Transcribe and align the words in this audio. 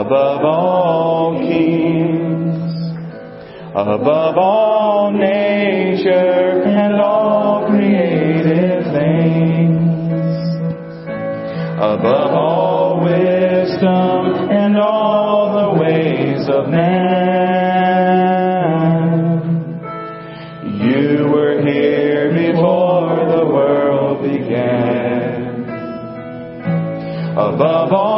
above 0.00 0.44
all 0.44 1.38
kings, 1.38 2.58
above 3.76 4.36
all 4.36 5.12
nature 5.12 6.62
and 6.66 7.00
all 7.00 7.68
created 7.68 8.82
things, 8.92 9.78
above 11.78 12.32
all 12.32 13.04
wisdom 13.04 14.50
and 14.50 14.76
all 14.76 15.52
the 15.60 15.70
ways 15.80 16.48
of 16.48 16.68
man. 16.68 17.04
You 20.82 21.28
were 21.32 21.62
here 21.64 22.32
before 22.32 23.26
the 23.36 23.46
world 23.46 24.22
began. 24.24 25.44
Above 27.36 27.92
all 27.92 28.13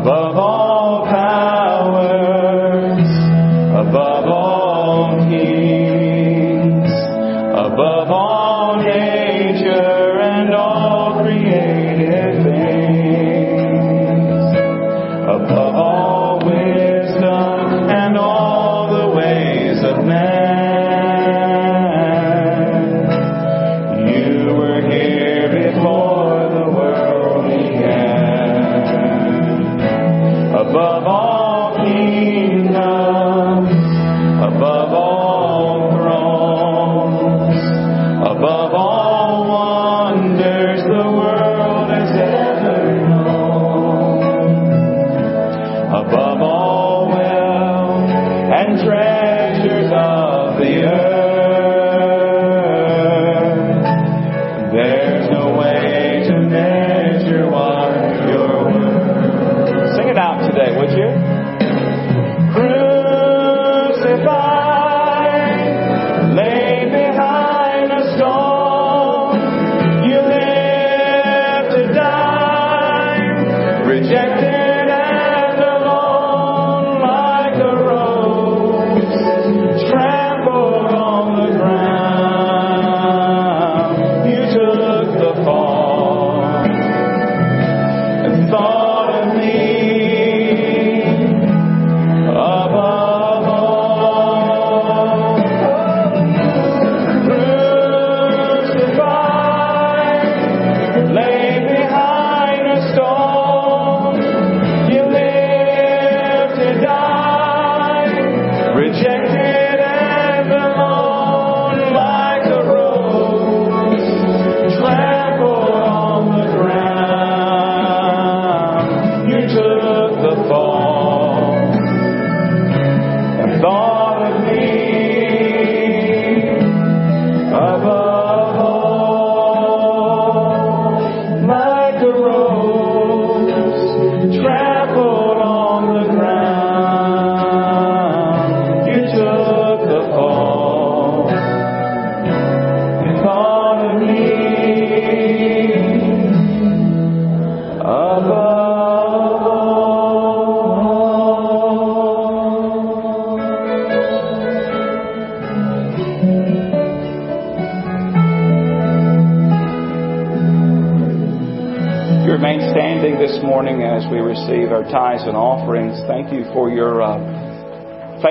Abba 0.00 0.39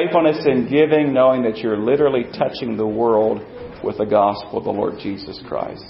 faithfulness 0.09 0.45
in 0.45 0.67
giving, 0.69 1.13
knowing 1.13 1.43
that 1.43 1.57
you're 1.57 1.77
literally 1.77 2.23
touching 2.37 2.75
the 2.75 2.85
world 2.85 3.41
with 3.83 3.97
the 3.97 4.05
gospel 4.05 4.57
of 4.57 4.63
the 4.63 4.71
Lord 4.71 4.95
Jesus 4.99 5.39
Christ. 5.47 5.85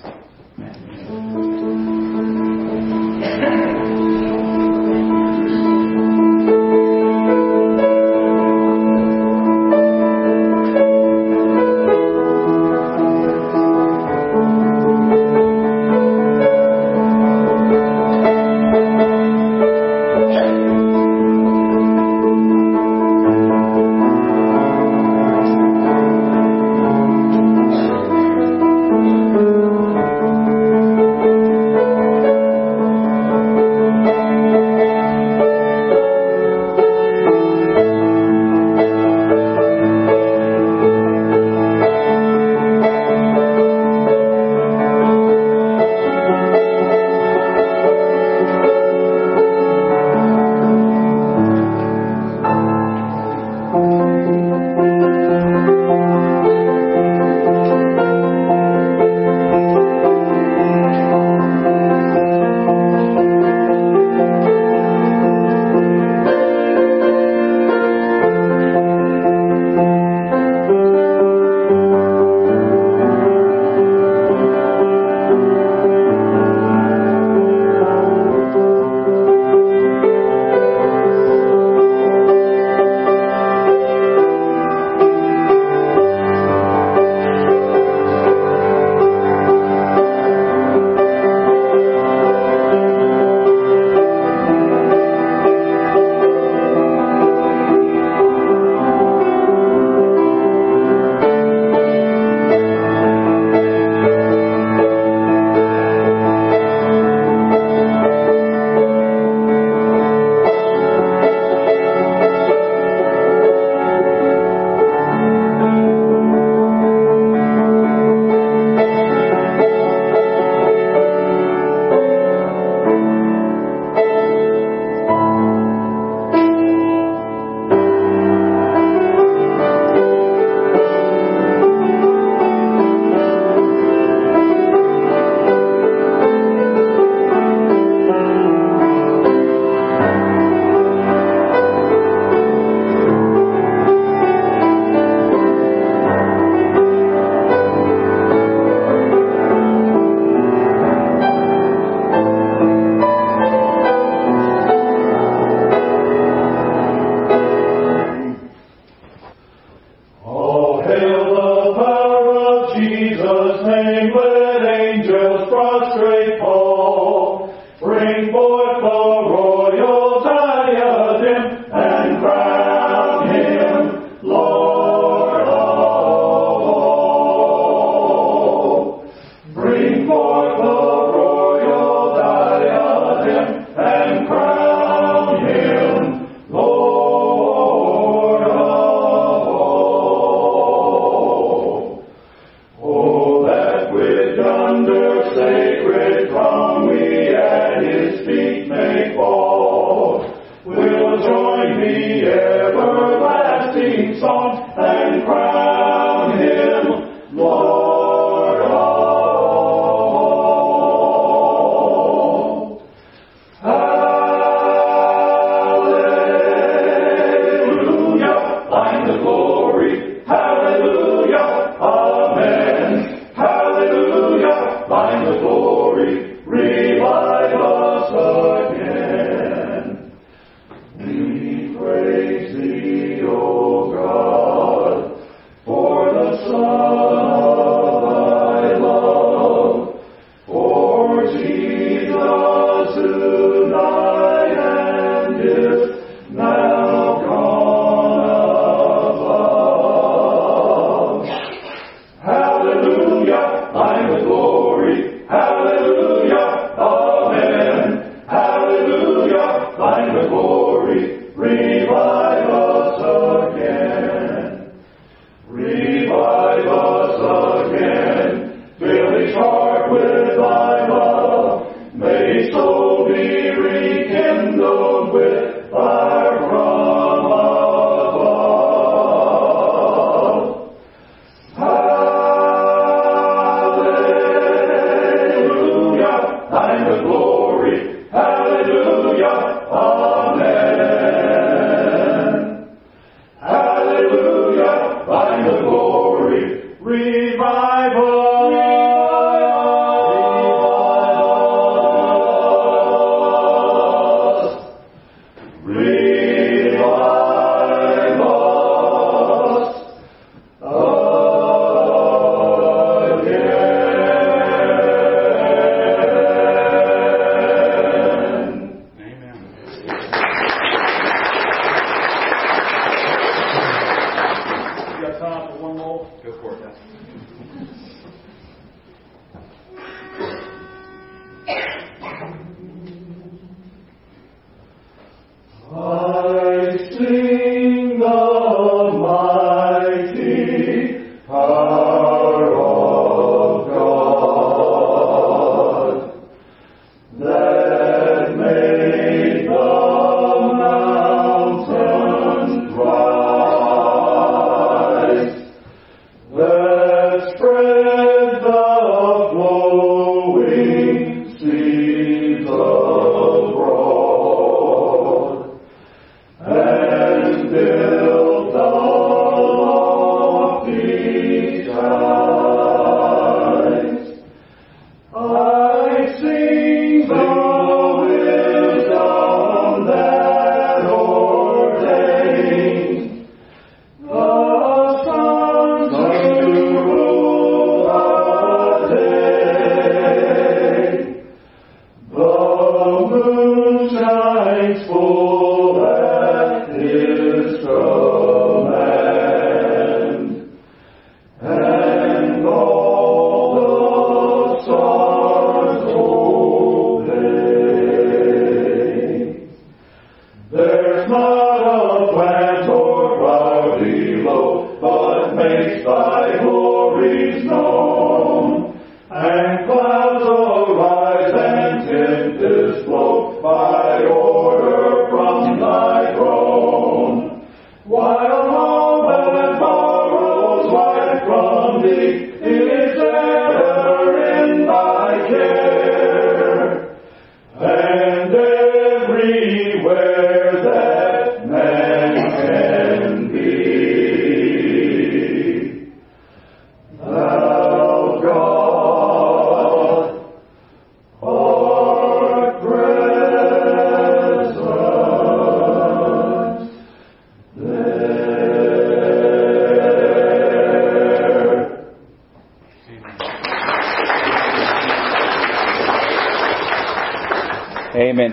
but 414.82 415.36
makes 415.36 415.86
thy 415.86 416.38
glories 416.40 417.46
known. 417.46 418.09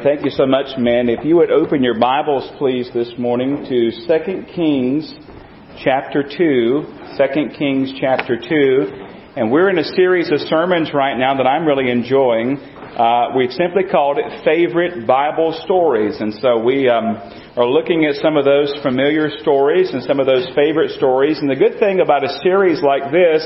Thank 0.06 0.24
you 0.24 0.30
so 0.30 0.46
much, 0.46 0.78
man. 0.78 1.08
If 1.08 1.24
you 1.24 1.34
would 1.34 1.50
open 1.50 1.82
your 1.82 1.98
Bibles, 1.98 2.48
please, 2.58 2.88
this 2.94 3.10
morning 3.18 3.66
to 3.68 3.90
2 3.90 4.54
Kings 4.54 5.12
chapter 5.82 6.22
2. 6.22 7.18
2 7.18 7.58
Kings 7.58 7.92
chapter 8.00 8.38
2. 8.38 9.34
And 9.34 9.50
we're 9.50 9.68
in 9.68 9.80
a 9.80 9.88
series 9.98 10.30
of 10.30 10.38
sermons 10.46 10.94
right 10.94 11.18
now 11.18 11.34
that 11.34 11.48
I'm 11.48 11.66
really 11.66 11.90
enjoying. 11.90 12.56
Uh, 12.56 13.34
we've 13.36 13.50
simply 13.50 13.82
called 13.90 14.18
it 14.18 14.44
Favorite 14.44 15.08
Bible 15.08 15.60
Stories. 15.64 16.20
And 16.20 16.34
so 16.34 16.62
we 16.62 16.88
um, 16.88 17.18
are 17.56 17.66
looking 17.66 18.04
at 18.04 18.14
some 18.22 18.36
of 18.36 18.44
those 18.44 18.72
familiar 18.84 19.28
stories 19.42 19.90
and 19.90 20.04
some 20.04 20.20
of 20.20 20.26
those 20.26 20.46
favorite 20.54 20.92
stories. 20.92 21.40
And 21.40 21.50
the 21.50 21.56
good 21.56 21.80
thing 21.80 21.98
about 21.98 22.22
a 22.22 22.30
series 22.44 22.80
like 22.80 23.10
this 23.10 23.42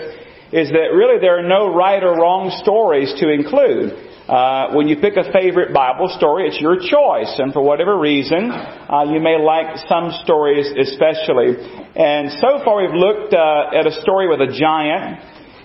is 0.53 0.69
that 0.69 0.93
really 0.93 1.19
there 1.23 1.39
are 1.39 1.49
no 1.49 1.73
right 1.75 2.05
or 2.05 2.21
wrong 2.21 2.53
stories 2.61 3.15
to 3.19 3.33
include. 3.33 4.10
Uh, 4.31 4.71
when 4.75 4.87
you 4.87 4.95
pick 4.95 5.17
a 5.17 5.27
favorite 5.33 5.75
Bible 5.75 6.07
story, 6.17 6.47
it's 6.47 6.61
your 6.61 6.79
choice, 6.79 7.35
and 7.43 7.53
for 7.53 7.63
whatever 7.63 7.99
reason, 7.99 8.47
uh, 8.47 9.03
you 9.11 9.19
may 9.19 9.35
like 9.37 9.75
some 9.89 10.15
stories 10.23 10.71
especially. 10.71 11.59
And 11.99 12.31
so 12.39 12.63
far, 12.63 12.79
we've 12.79 12.95
looked 12.95 13.35
uh, 13.35 13.75
at 13.75 13.89
a 13.89 14.01
story 14.03 14.29
with 14.31 14.39
a 14.39 14.47
giant, 14.47 15.19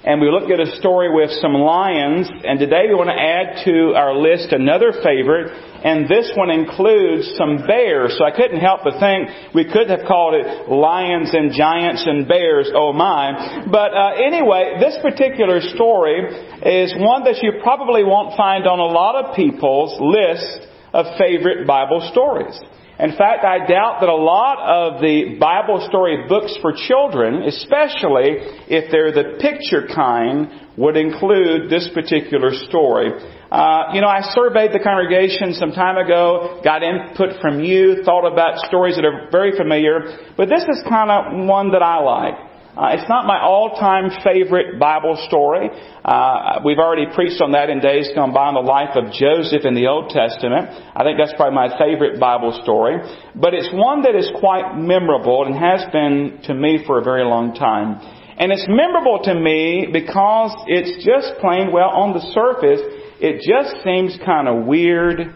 and 0.06 0.22
we 0.22 0.30
looked 0.30 0.52
at 0.52 0.60
a 0.60 0.78
story 0.78 1.10
with 1.10 1.32
some 1.42 1.54
lions, 1.54 2.30
and 2.30 2.60
today 2.60 2.86
we 2.88 2.94
want 2.94 3.10
to 3.10 3.18
add 3.18 3.66
to 3.66 3.98
our 3.98 4.14
list 4.14 4.54
another 4.54 4.94
favorite, 5.02 5.50
and 5.82 6.06
this 6.06 6.30
one 6.38 6.54
includes 6.54 7.34
some 7.42 7.66
bears. 7.66 8.14
So 8.14 8.24
I 8.24 8.30
couldn't 8.30 8.62
help 8.62 8.86
but 8.86 9.02
think 9.02 9.54
we 9.58 9.66
could 9.66 9.90
have 9.90 10.06
called 10.06 10.38
it 10.38 10.70
lions 10.70 11.34
and 11.34 11.52
giants 11.52 12.06
and 12.06 12.28
bears. 12.28 12.70
Oh 12.70 12.94
my! 12.94 13.66
But 13.66 13.98
uh, 13.98 14.22
anyway, 14.22 14.78
this 14.78 14.94
particular 15.02 15.60
story 15.74 16.22
is 16.62 16.94
one 17.02 17.26
that 17.26 17.42
you 17.42 17.58
probably 17.66 18.04
won't 18.06 18.38
find 18.38 18.68
on 18.68 18.78
a 18.78 18.86
lot 18.86 19.18
of 19.18 19.36
people's 19.36 19.98
list 19.98 20.70
of 20.94 21.18
favorite 21.18 21.66
Bible 21.66 22.08
stories. 22.14 22.54
In 22.98 23.12
fact, 23.18 23.44
I 23.44 23.60
doubt 23.68 24.00
that 24.00 24.08
a 24.08 24.16
lot 24.16 24.56
of 24.64 25.02
the 25.02 25.36
Bible 25.38 25.86
story 25.90 26.28
books 26.30 26.58
for 26.62 26.72
children, 26.72 27.44
especially 27.44 28.40
if 28.72 28.90
they're 28.90 29.12
the 29.12 29.36
picture 29.40 29.86
kind, 29.94 30.48
would 30.78 30.96
include 30.96 31.70
this 31.70 31.90
particular 31.94 32.52
story. 32.70 33.12
Uh, 33.52 33.92
you 33.94 34.00
know, 34.00 34.08
I 34.08 34.22
surveyed 34.32 34.72
the 34.72 34.80
congregation 34.80 35.54
some 35.54 35.72
time 35.72 35.98
ago, 35.98 36.62
got 36.64 36.84
input 36.84 37.42
from 37.42 37.60
you, 37.62 38.02
thought 38.04 38.32
about 38.32 38.60
stories 38.68 38.96
that 38.96 39.04
are 39.04 39.28
very 39.30 39.56
familiar, 39.58 40.32
but 40.38 40.48
this 40.48 40.64
is 40.64 40.82
kind 40.88 41.12
of 41.12 41.48
one 41.48 41.72
that 41.72 41.84
I 41.84 42.00
like. 42.00 42.55
Uh, 42.76 42.92
it's 42.92 43.08
not 43.08 43.26
my 43.26 43.40
all-time 43.40 44.12
favorite 44.22 44.78
Bible 44.78 45.16
story. 45.28 45.70
Uh, 46.04 46.60
we've 46.66 46.78
already 46.78 47.06
preached 47.16 47.40
on 47.40 47.54
that 47.54 47.70
in 47.70 47.80
days 47.80 48.12
gone 48.14 48.34
by 48.34 48.52
on 48.52 48.54
the 48.54 48.60
life 48.60 49.00
of 49.00 49.14
Joseph 49.16 49.64
in 49.64 49.76
the 49.76 49.88
Old 49.88 50.10
Testament. 50.12 50.68
I 50.92 51.08
think 51.08 51.18
that's 51.18 51.32
probably 51.40 51.56
my 51.56 51.72
favorite 51.80 52.20
Bible 52.20 52.52
story. 52.64 53.00
But 53.34 53.54
it's 53.54 53.70
one 53.72 54.04
that 54.04 54.14
is 54.14 54.30
quite 54.40 54.76
memorable 54.76 55.46
and 55.48 55.56
has 55.56 55.88
been 55.94 56.42
to 56.52 56.54
me 56.54 56.84
for 56.86 57.00
a 57.00 57.04
very 57.04 57.24
long 57.24 57.56
time. 57.56 57.96
And 58.38 58.52
it's 58.52 58.68
memorable 58.68 59.24
to 59.24 59.34
me 59.34 59.88
because 59.88 60.52
it's 60.68 61.00
just 61.00 61.40
plain, 61.40 61.72
well, 61.72 61.96
on 61.96 62.12
the 62.12 62.20
surface, 62.36 62.84
it 63.24 63.40
just 63.40 63.86
seems 63.86 64.20
kind 64.26 64.50
of 64.50 64.68
weird 64.68 65.34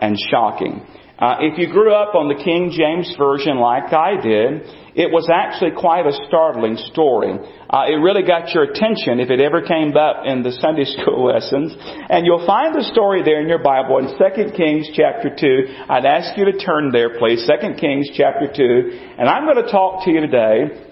and 0.00 0.18
shocking. 0.30 0.84
Uh, 1.16 1.36
if 1.46 1.58
you 1.58 1.70
grew 1.70 1.94
up 1.94 2.16
on 2.16 2.26
the 2.26 2.34
King 2.34 2.74
James 2.74 3.14
Version 3.16 3.62
like 3.62 3.92
I 3.94 4.18
did, 4.18 4.66
it 4.98 5.14
was 5.14 5.30
actually 5.30 5.70
quite 5.70 6.06
a 6.06 6.14
startling 6.26 6.74
story. 6.90 7.38
Uh, 7.70 7.86
it 7.86 8.02
really 8.02 8.26
got 8.26 8.50
your 8.50 8.66
attention 8.66 9.22
if 9.22 9.30
it 9.30 9.38
ever 9.38 9.62
came 9.62 9.94
up 9.94 10.26
in 10.26 10.42
the 10.42 10.50
Sunday 10.58 10.82
school 10.98 11.30
lessons. 11.30 11.70
And 12.10 12.26
you'll 12.26 12.46
find 12.46 12.74
the 12.74 12.82
story 12.90 13.22
there 13.22 13.38
in 13.38 13.46
your 13.46 13.62
Bible 13.62 14.02
in 14.02 14.10
2 14.10 14.58
Kings 14.58 14.90
chapter 14.90 15.30
2. 15.30 15.86
I'd 15.86 16.06
ask 16.06 16.34
you 16.36 16.50
to 16.50 16.58
turn 16.58 16.90
there, 16.90 17.14
please. 17.18 17.46
2 17.46 17.78
Kings 17.78 18.10
chapter 18.18 18.50
2. 18.50 19.14
And 19.18 19.30
I'm 19.30 19.46
going 19.46 19.62
to 19.62 19.70
talk 19.70 20.04
to 20.06 20.10
you 20.10 20.18
today 20.18 20.82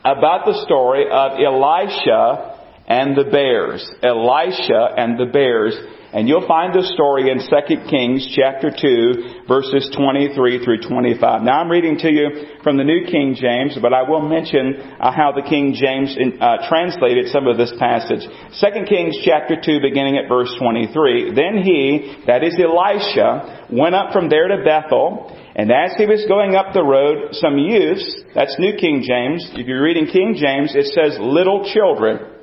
about 0.00 0.48
the 0.48 0.64
story 0.64 1.04
of 1.12 1.36
Elisha 1.36 2.56
and 2.88 3.12
the 3.16 3.28
bears. 3.28 3.84
Elisha 4.00 4.96
and 4.96 5.20
the 5.20 5.28
bears. 5.28 5.76
And 6.10 6.26
you'll 6.26 6.48
find 6.48 6.72
the 6.72 6.88
story 6.96 7.28
in 7.28 7.36
2 7.36 7.90
Kings 7.90 8.24
chapter 8.32 8.72
2 8.72 9.44
verses 9.44 9.92
23 9.92 10.64
through 10.64 10.80
25. 10.80 11.42
Now 11.42 11.60
I'm 11.60 11.70
reading 11.70 11.98
to 11.98 12.08
you 12.08 12.56
from 12.64 12.78
the 12.78 12.84
New 12.84 13.04
King 13.04 13.36
James, 13.36 13.76
but 13.76 13.92
I 13.92 14.08
will 14.08 14.24
mention 14.24 14.80
uh, 14.96 15.12
how 15.12 15.36
the 15.36 15.44
King 15.44 15.76
James 15.76 16.16
uh, 16.16 16.64
translated 16.66 17.28
some 17.28 17.46
of 17.46 17.58
this 17.58 17.76
passage. 17.78 18.24
2 18.24 18.88
Kings 18.88 19.20
chapter 19.20 19.60
2 19.60 19.84
beginning 19.84 20.16
at 20.16 20.32
verse 20.32 20.48
23. 20.58 21.36
Then 21.36 21.60
he, 21.60 22.24
that 22.24 22.40
is 22.40 22.56
Elisha, 22.56 23.68
went 23.68 23.94
up 23.94 24.12
from 24.12 24.30
there 24.30 24.48
to 24.48 24.64
Bethel, 24.64 25.28
and 25.56 25.70
as 25.70 25.92
he 25.98 26.06
was 26.06 26.24
going 26.24 26.56
up 26.56 26.72
the 26.72 26.84
road, 26.84 27.36
some 27.36 27.58
youths, 27.58 28.24
that's 28.34 28.56
New 28.58 28.80
King 28.80 29.04
James, 29.04 29.44
if 29.60 29.66
you're 29.66 29.82
reading 29.82 30.06
King 30.06 30.40
James, 30.40 30.72
it 30.72 30.88
says 30.96 31.20
little 31.20 31.68
children 31.68 32.37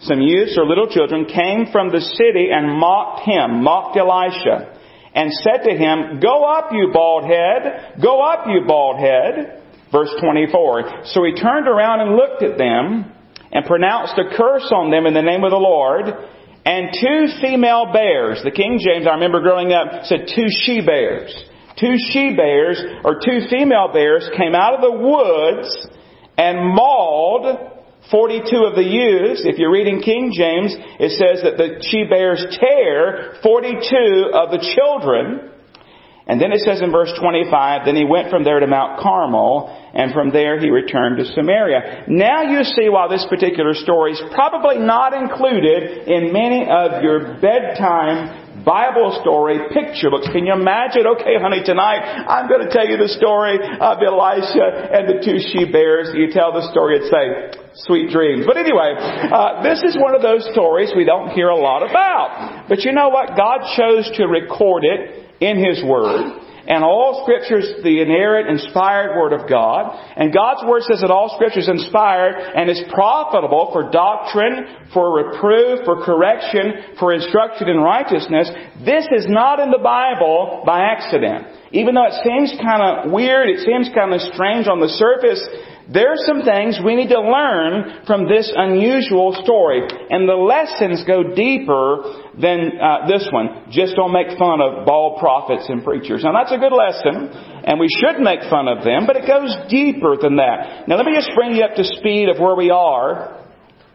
some 0.00 0.20
youths 0.20 0.56
or 0.58 0.66
little 0.66 0.88
children 0.88 1.24
came 1.24 1.72
from 1.72 1.90
the 1.90 2.00
city 2.00 2.48
and 2.52 2.78
mocked 2.78 3.24
him, 3.24 3.62
mocked 3.62 3.96
Elisha, 3.96 4.76
and 5.14 5.32
said 5.32 5.64
to 5.64 5.72
him, 5.72 6.20
Go 6.20 6.44
up, 6.44 6.68
you 6.72 6.90
bald 6.92 7.24
head! 7.24 7.96
Go 8.02 8.20
up, 8.20 8.46
you 8.46 8.62
bald 8.66 9.00
head! 9.00 9.62
Verse 9.90 10.10
24. 10.20 11.06
So 11.06 11.24
he 11.24 11.32
turned 11.32 11.66
around 11.66 12.00
and 12.00 12.16
looked 12.16 12.42
at 12.42 12.58
them 12.58 13.10
and 13.52 13.64
pronounced 13.64 14.18
a 14.18 14.36
curse 14.36 14.70
on 14.74 14.90
them 14.90 15.06
in 15.06 15.14
the 15.14 15.22
name 15.22 15.44
of 15.44 15.50
the 15.50 15.56
Lord. 15.56 16.04
And 16.66 16.90
two 16.92 17.40
female 17.40 17.92
bears, 17.92 18.42
the 18.44 18.50
King 18.50 18.78
James, 18.82 19.06
I 19.06 19.14
remember 19.14 19.40
growing 19.40 19.72
up, 19.72 20.04
said 20.04 20.28
two 20.34 20.48
she 20.50 20.84
bears. 20.84 21.32
Two 21.80 21.94
she 22.12 22.34
bears, 22.34 22.82
or 23.04 23.20
two 23.24 23.46
female 23.48 23.92
bears, 23.92 24.28
came 24.36 24.54
out 24.54 24.74
of 24.74 24.80
the 24.80 24.98
woods 24.98 25.88
and 26.36 26.74
mauled 26.74 27.75
42 28.10 28.64
of 28.64 28.74
the 28.74 28.84
youths, 28.84 29.42
if 29.44 29.58
you're 29.58 29.72
reading 29.72 30.00
King 30.00 30.30
James, 30.32 30.74
it 31.00 31.10
says 31.18 31.42
that 31.42 31.56
the 31.58 31.82
she 31.82 32.04
bears 32.04 32.44
tear 32.58 33.34
42 33.42 34.30
of 34.32 34.50
the 34.50 34.62
children. 34.62 35.52
And 36.28 36.40
then 36.40 36.50
it 36.50 36.60
says 36.66 36.82
in 36.82 36.90
verse 36.90 37.12
25, 37.20 37.86
then 37.86 37.94
he 37.94 38.04
went 38.04 38.30
from 38.30 38.42
there 38.42 38.58
to 38.58 38.66
Mount 38.66 38.98
Carmel, 38.98 39.70
and 39.94 40.12
from 40.12 40.32
there 40.32 40.58
he 40.58 40.70
returned 40.70 41.18
to 41.18 41.24
Samaria. 41.24 42.06
Now 42.08 42.42
you 42.42 42.64
see 42.64 42.88
why 42.88 43.06
this 43.06 43.24
particular 43.30 43.74
story 43.74 44.12
is 44.12 44.22
probably 44.34 44.78
not 44.78 45.14
included 45.14 46.08
in 46.08 46.32
many 46.32 46.66
of 46.66 47.02
your 47.02 47.38
bedtime 47.38 48.45
Bible 48.66 49.14
story 49.22 49.62
picture 49.70 50.10
books. 50.10 50.26
Can 50.34 50.42
you 50.42 50.52
imagine? 50.52 51.06
Okay, 51.06 51.38
honey, 51.38 51.62
tonight 51.62 52.02
I'm 52.02 52.50
going 52.50 52.66
to 52.66 52.72
tell 52.74 52.82
you 52.82 52.98
the 52.98 53.14
story 53.14 53.62
of 53.62 54.02
Elisha 54.02 54.90
and 54.90 55.06
the 55.06 55.22
two 55.22 55.38
she 55.38 55.70
bears. 55.70 56.10
You 56.10 56.34
tell 56.34 56.50
the 56.50 56.66
story 56.74 56.98
and 56.98 57.06
say, 57.06 57.62
sweet 57.86 58.10
dreams. 58.10 58.42
But 58.42 58.58
anyway, 58.58 58.98
uh, 58.98 59.62
this 59.62 59.86
is 59.86 59.94
one 59.94 60.18
of 60.18 60.20
those 60.20 60.42
stories 60.50 60.90
we 60.98 61.06
don't 61.06 61.30
hear 61.30 61.46
a 61.46 61.54
lot 61.54 61.86
about. 61.86 62.66
But 62.68 62.82
you 62.82 62.90
know 62.90 63.08
what? 63.08 63.38
God 63.38 63.62
chose 63.78 64.10
to 64.18 64.26
record 64.26 64.82
it 64.82 65.30
in 65.38 65.62
His 65.62 65.86
Word. 65.86 66.42
And 66.66 66.82
all 66.82 67.22
Scripture 67.22 67.58
is 67.58 67.82
the 67.82 68.02
inerrant, 68.02 68.50
inspired 68.50 69.16
Word 69.16 69.32
of 69.32 69.48
God. 69.48 69.94
And 70.16 70.34
God's 70.34 70.66
Word 70.66 70.82
says 70.82 71.00
that 71.00 71.10
all 71.10 71.30
Scripture 71.34 71.60
is 71.60 71.68
inspired 71.68 72.34
and 72.34 72.68
is 72.68 72.82
profitable 72.90 73.70
for 73.72 73.90
doctrine, 73.90 74.90
for 74.92 75.14
reproof, 75.14 75.84
for 75.84 76.02
correction, 76.02 76.98
for 76.98 77.14
instruction 77.14 77.68
in 77.68 77.78
righteousness. 77.78 78.50
This 78.84 79.06
is 79.14 79.26
not 79.28 79.60
in 79.60 79.70
the 79.70 79.82
Bible 79.82 80.62
by 80.66 80.90
accident. 80.90 81.46
Even 81.70 81.94
though 81.94 82.06
it 82.06 82.18
seems 82.22 82.54
kind 82.62 82.82
of 82.82 83.12
weird, 83.12 83.48
it 83.48 83.62
seems 83.62 83.90
kind 83.94 84.14
of 84.14 84.20
strange 84.34 84.66
on 84.66 84.80
the 84.80 84.90
surface, 84.90 85.42
there 85.92 86.10
are 86.10 86.22
some 86.26 86.42
things 86.42 86.80
we 86.84 86.96
need 86.96 87.10
to 87.10 87.20
learn 87.20 88.02
from 88.06 88.26
this 88.26 88.50
unusual 88.54 89.38
story. 89.44 89.86
And 90.10 90.28
the 90.28 90.34
lessons 90.34 91.04
go 91.06 91.34
deeper 91.34 92.26
than 92.34 92.78
uh, 92.78 93.06
this 93.06 93.28
one. 93.30 93.70
Just 93.70 93.94
don't 93.94 94.12
make 94.12 94.36
fun 94.38 94.60
of 94.60 94.84
bald 94.84 95.20
prophets 95.20 95.66
and 95.68 95.84
preachers. 95.84 96.24
Now 96.24 96.32
that's 96.32 96.52
a 96.52 96.58
good 96.58 96.74
lesson, 96.74 97.30
and 97.62 97.78
we 97.78 97.88
should 97.88 98.20
make 98.20 98.40
fun 98.50 98.66
of 98.66 98.82
them, 98.82 99.06
but 99.06 99.16
it 99.16 99.26
goes 99.26 99.54
deeper 99.70 100.16
than 100.20 100.36
that. 100.36 100.88
Now 100.88 100.96
let 100.96 101.06
me 101.06 101.14
just 101.14 101.30
bring 101.36 101.54
you 101.54 101.62
up 101.62 101.76
to 101.76 101.84
speed 101.84 102.28
of 102.28 102.38
where 102.38 102.56
we 102.56 102.70
are 102.70 103.36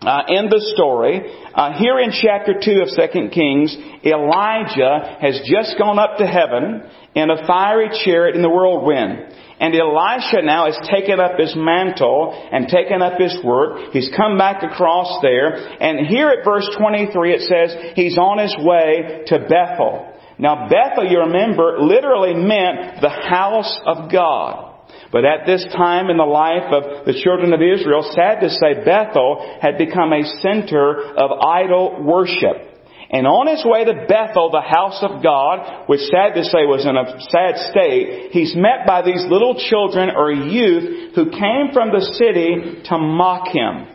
uh, 0.01 0.23
in 0.29 0.49
the 0.49 0.59
story, 0.73 1.21
uh, 1.53 1.77
here 1.77 1.99
in 1.99 2.09
chapter 2.09 2.57
2 2.57 2.81
of 2.81 2.89
2 2.89 3.29
Kings, 3.29 3.77
Elijah 4.03 5.17
has 5.21 5.39
just 5.45 5.77
gone 5.77 5.99
up 5.99 6.17
to 6.17 6.25
heaven 6.25 6.81
in 7.13 7.29
a 7.29 7.45
fiery 7.45 7.89
chariot 8.03 8.35
in 8.35 8.41
the 8.41 8.49
whirlwind. 8.49 9.29
And 9.61 9.75
Elisha 9.75 10.41
now 10.41 10.65
has 10.65 10.77
taken 10.89 11.19
up 11.19 11.37
his 11.37 11.53
mantle 11.55 12.33
and 12.51 12.67
taken 12.67 13.03
up 13.03 13.19
his 13.19 13.37
work. 13.43 13.93
He's 13.93 14.09
come 14.17 14.35
back 14.35 14.63
across 14.63 15.21
there. 15.21 15.53
And 15.79 16.07
here 16.07 16.29
at 16.29 16.43
verse 16.43 16.67
23 16.79 17.31
it 17.31 17.41
says 17.41 17.93
he's 17.95 18.17
on 18.17 18.39
his 18.39 18.55
way 18.57 19.21
to 19.27 19.37
Bethel. 19.47 20.11
Now 20.39 20.67
Bethel, 20.67 21.05
you 21.05 21.19
remember, 21.19 21.79
literally 21.79 22.33
meant 22.33 23.01
the 23.01 23.09
house 23.11 23.79
of 23.85 24.11
God. 24.11 24.69
But 25.11 25.25
at 25.25 25.45
this 25.45 25.63
time 25.75 26.09
in 26.09 26.17
the 26.17 26.23
life 26.23 26.73
of 26.73 27.05
the 27.05 27.21
children 27.21 27.53
of 27.53 27.61
Israel, 27.61 28.01
sad 28.15 28.39
to 28.41 28.49
say, 28.49 28.83
Bethel 28.83 29.57
had 29.61 29.77
become 29.77 30.11
a 30.11 30.23
center 30.41 31.13
of 31.15 31.31
idol 31.39 32.01
worship. 32.01 32.70
And 33.11 33.27
on 33.27 33.51
his 33.51 33.59
way 33.67 33.83
to 33.83 34.07
Bethel, 34.07 34.55
the 34.55 34.63
house 34.63 35.03
of 35.03 35.21
God, 35.21 35.83
which 35.91 35.99
sad 36.07 36.31
to 36.39 36.47
say 36.47 36.63
was 36.63 36.87
in 36.87 36.95
a 36.95 37.19
sad 37.27 37.59
state, 37.67 38.31
he's 38.31 38.55
met 38.55 38.87
by 38.87 39.03
these 39.03 39.27
little 39.27 39.59
children 39.59 40.15
or 40.15 40.31
youth 40.31 41.11
who 41.13 41.27
came 41.27 41.75
from 41.75 41.91
the 41.91 41.99
city 42.15 42.87
to 42.87 42.95
mock 42.97 43.51
him. 43.51 43.91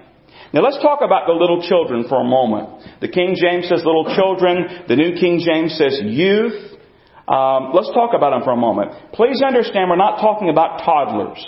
Now 0.52 0.60
let's 0.60 0.76
talk 0.84 1.00
about 1.00 1.24
the 1.24 1.32
little 1.32 1.64
children 1.64 2.04
for 2.12 2.20
a 2.20 2.28
moment. 2.28 3.00
The 3.00 3.08
King 3.08 3.40
James 3.40 3.72
says 3.72 3.80
little 3.88 4.04
children. 4.12 4.84
The 4.84 4.96
New 5.00 5.16
King 5.16 5.40
James 5.40 5.72
says 5.80 5.96
youth. 6.04 6.76
Um, 7.24 7.72
let's 7.72 7.90
talk 7.96 8.12
about 8.12 8.36
them 8.36 8.44
for 8.44 8.52
a 8.52 8.60
moment. 8.60 9.16
Please 9.16 9.40
understand 9.40 9.88
we're 9.88 9.96
not 9.96 10.20
talking 10.20 10.52
about 10.52 10.84
toddlers. 10.84 11.40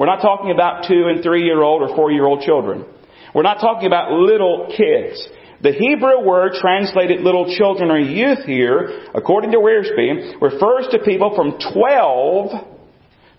We're 0.00 0.08
not 0.08 0.24
talking 0.24 0.50
about 0.50 0.88
two 0.88 1.12
and 1.12 1.22
three 1.22 1.44
year 1.44 1.62
old 1.62 1.82
or 1.84 1.94
four 1.94 2.10
year 2.10 2.24
old 2.24 2.40
children. 2.40 2.88
We're 3.34 3.44
not 3.44 3.60
talking 3.60 3.86
about 3.86 4.10
little 4.12 4.72
kids. 4.72 5.20
The 5.62 5.72
Hebrew 5.72 6.26
word 6.26 6.54
translated 6.60 7.20
little 7.20 7.54
children 7.56 7.90
or 7.92 7.98
youth 7.98 8.44
here, 8.46 9.06
according 9.14 9.52
to 9.52 9.58
Wiersbe, 9.58 10.42
refers 10.42 10.88
to 10.90 10.98
people 11.04 11.36
from 11.36 11.56
12 11.72 12.50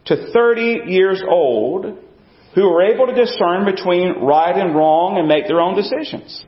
to 0.06 0.32
30 0.32 0.82
years 0.88 1.22
old 1.28 2.00
who 2.56 2.66
are 2.70 2.84
able 2.84 3.08
to 3.08 3.16
discern 3.16 3.66
between 3.66 4.24
right 4.24 4.56
and 4.56 4.74
wrong 4.74 5.18
and 5.18 5.28
make 5.28 5.48
their 5.48 5.60
own 5.60 5.76
decisions. 5.76 6.46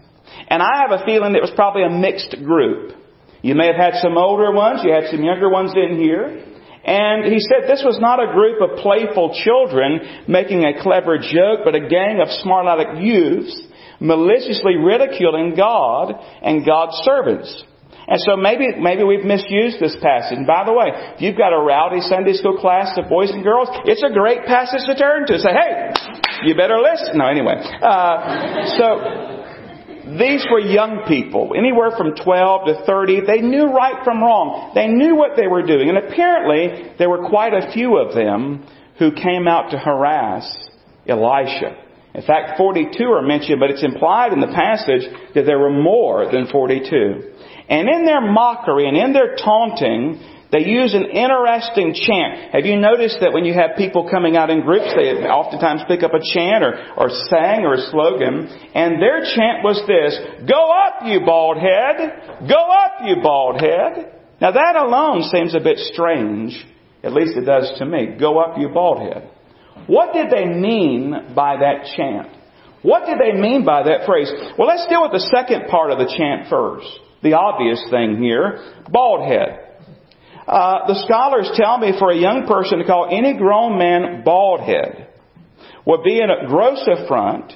And 0.47 0.63
I 0.63 0.87
have 0.87 0.91
a 0.91 1.03
feeling 1.03 1.33
that 1.33 1.41
was 1.41 1.51
probably 1.55 1.83
a 1.83 1.89
mixed 1.89 2.35
group. 2.45 2.95
You 3.41 3.55
may 3.55 3.67
have 3.67 3.75
had 3.75 4.01
some 4.01 4.17
older 4.17 4.51
ones, 4.51 4.79
you 4.83 4.93
had 4.93 5.11
some 5.11 5.23
younger 5.23 5.49
ones 5.49 5.73
in 5.75 5.99
here. 5.99 6.45
And 6.85 7.25
he 7.25 7.39
said 7.39 7.67
this 7.67 7.83
was 7.83 7.97
not 7.99 8.23
a 8.23 8.31
group 8.31 8.61
of 8.61 8.77
playful 8.77 9.35
children 9.43 10.23
making 10.27 10.63
a 10.63 10.81
clever 10.81 11.17
joke, 11.17 11.65
but 11.65 11.75
a 11.75 11.89
gang 11.89 12.21
of 12.21 12.29
smart-aleck 12.29 13.01
youths 13.01 13.74
maliciously 13.99 14.75
ridiculing 14.75 15.55
God 15.55 16.13
and 16.41 16.65
God's 16.65 16.95
servants. 17.03 17.63
And 18.07 18.21
so 18.21 18.37
maybe, 18.37 18.67
maybe 18.77 19.03
we've 19.03 19.25
misused 19.25 19.79
this 19.79 19.97
passage. 20.01 20.37
And 20.37 20.45
by 20.45 20.63
the 20.63 20.73
way, 20.73 20.93
if 21.17 21.21
you've 21.21 21.37
got 21.37 21.53
a 21.53 21.57
rowdy 21.57 22.01
Sunday 22.01 22.33
school 22.33 22.57
class 22.57 22.93
of 22.97 23.09
boys 23.09 23.31
and 23.31 23.43
girls, 23.43 23.67
it's 23.85 24.03
a 24.03 24.13
great 24.13 24.45
passage 24.45 24.85
to 24.85 24.95
turn 24.95 25.25
to. 25.25 25.39
Say, 25.39 25.49
hey, 25.49 25.89
you 26.45 26.55
better 26.55 26.77
listen. 26.77 27.17
No, 27.17 27.25
anyway. 27.25 27.57
Uh, 27.57 28.77
so, 28.77 28.85
these 30.19 30.45
were 30.51 30.59
young 30.59 31.05
people, 31.07 31.53
anywhere 31.57 31.89
from 31.97 32.13
12 32.13 32.67
to 32.67 32.85
30. 32.85 33.21
They 33.25 33.41
knew 33.41 33.73
right 33.73 34.03
from 34.03 34.21
wrong. 34.21 34.71
They 34.75 34.85
knew 34.85 35.15
what 35.15 35.31
they 35.35 35.47
were 35.47 35.65
doing. 35.65 35.89
And 35.89 35.97
apparently, 35.97 36.93
there 36.99 37.09
were 37.09 37.27
quite 37.27 37.53
a 37.53 37.71
few 37.73 37.97
of 37.97 38.13
them 38.13 38.67
who 38.99 39.11
came 39.11 39.47
out 39.47 39.71
to 39.71 39.79
harass 39.79 40.45
Elisha. 41.07 41.84
In 42.15 42.21
fact, 42.21 42.57
42 42.57 43.03
are 43.03 43.21
mentioned, 43.21 43.59
but 43.59 43.69
it's 43.69 43.83
implied 43.83 44.31
in 44.31 44.39
the 44.39 44.47
passage 44.55 45.03
that 45.35 45.45
there 45.45 45.59
were 45.59 45.73
more 45.73 46.31
than 46.31 46.47
42. 46.47 47.33
And 47.67 47.89
in 47.89 48.05
their 48.05 48.21
mockery 48.21 48.87
and 48.87 48.95
in 48.95 49.11
their 49.11 49.35
taunting, 49.35 50.23
they 50.51 50.63
use 50.63 50.93
an 50.93 51.11
interesting 51.11 51.93
chant. 51.93 52.53
Have 52.53 52.63
you 52.63 52.77
noticed 52.77 53.17
that 53.19 53.33
when 53.33 53.43
you 53.43 53.53
have 53.53 53.75
people 53.75 54.07
coming 54.09 54.37
out 54.37 54.49
in 54.49 54.61
groups, 54.61 54.93
they 54.95 55.11
oftentimes 55.27 55.81
pick 55.89 56.03
up 56.03 56.13
a 56.13 56.23
chant 56.23 56.63
or, 56.63 56.79
or 56.95 57.09
sang 57.27 57.65
or 57.65 57.73
a 57.73 57.81
slogan, 57.91 58.47
and 58.73 59.01
their 59.01 59.19
chant 59.35 59.67
was 59.67 59.83
this, 59.83 60.15
Go 60.47 60.71
up, 60.71 61.03
you 61.03 61.19
bald 61.25 61.57
head! 61.57 62.47
Go 62.47 62.63
up, 62.71 63.03
you 63.03 63.17
bald 63.21 63.59
head! 63.59 64.13
Now 64.39 64.51
that 64.51 64.75
alone 64.77 65.23
seems 65.23 65.53
a 65.53 65.59
bit 65.59 65.79
strange, 65.79 66.55
at 67.03 67.11
least 67.11 67.35
it 67.35 67.43
does 67.43 67.73
to 67.79 67.85
me. 67.85 68.15
Go 68.17 68.39
up, 68.39 68.57
you 68.57 68.69
bald 68.69 68.99
head. 69.01 69.34
What 69.87 70.13
did 70.13 70.29
they 70.29 70.45
mean 70.45 71.33
by 71.35 71.57
that 71.57 71.95
chant? 71.95 72.29
What 72.81 73.05
did 73.05 73.17
they 73.19 73.39
mean 73.39 73.65
by 73.65 73.83
that 73.83 74.05
phrase? 74.05 74.31
Well, 74.57 74.67
let's 74.67 74.85
deal 74.87 75.01
with 75.01 75.11
the 75.11 75.27
second 75.33 75.69
part 75.69 75.91
of 75.91 75.97
the 75.97 76.05
chant 76.05 76.49
first. 76.49 76.87
The 77.23 77.33
obvious 77.33 77.81
thing 77.89 78.21
here, 78.21 78.61
bald 78.89 79.27
head. 79.27 79.65
Uh, 80.47 80.85
the 80.85 81.03
scholars 81.07 81.49
tell 81.55 81.79
me 81.79 81.93
for 81.97 82.11
a 82.11 82.15
young 82.15 82.45
person 82.45 82.77
to 82.77 82.85
call 82.85 83.09
any 83.09 83.35
grown 83.35 83.79
man 83.79 84.23
bald 84.23 84.59
head 84.59 85.09
would 85.85 86.03
be 86.03 86.19
a 86.19 86.47
gross 86.47 86.87
affront, 86.87 87.53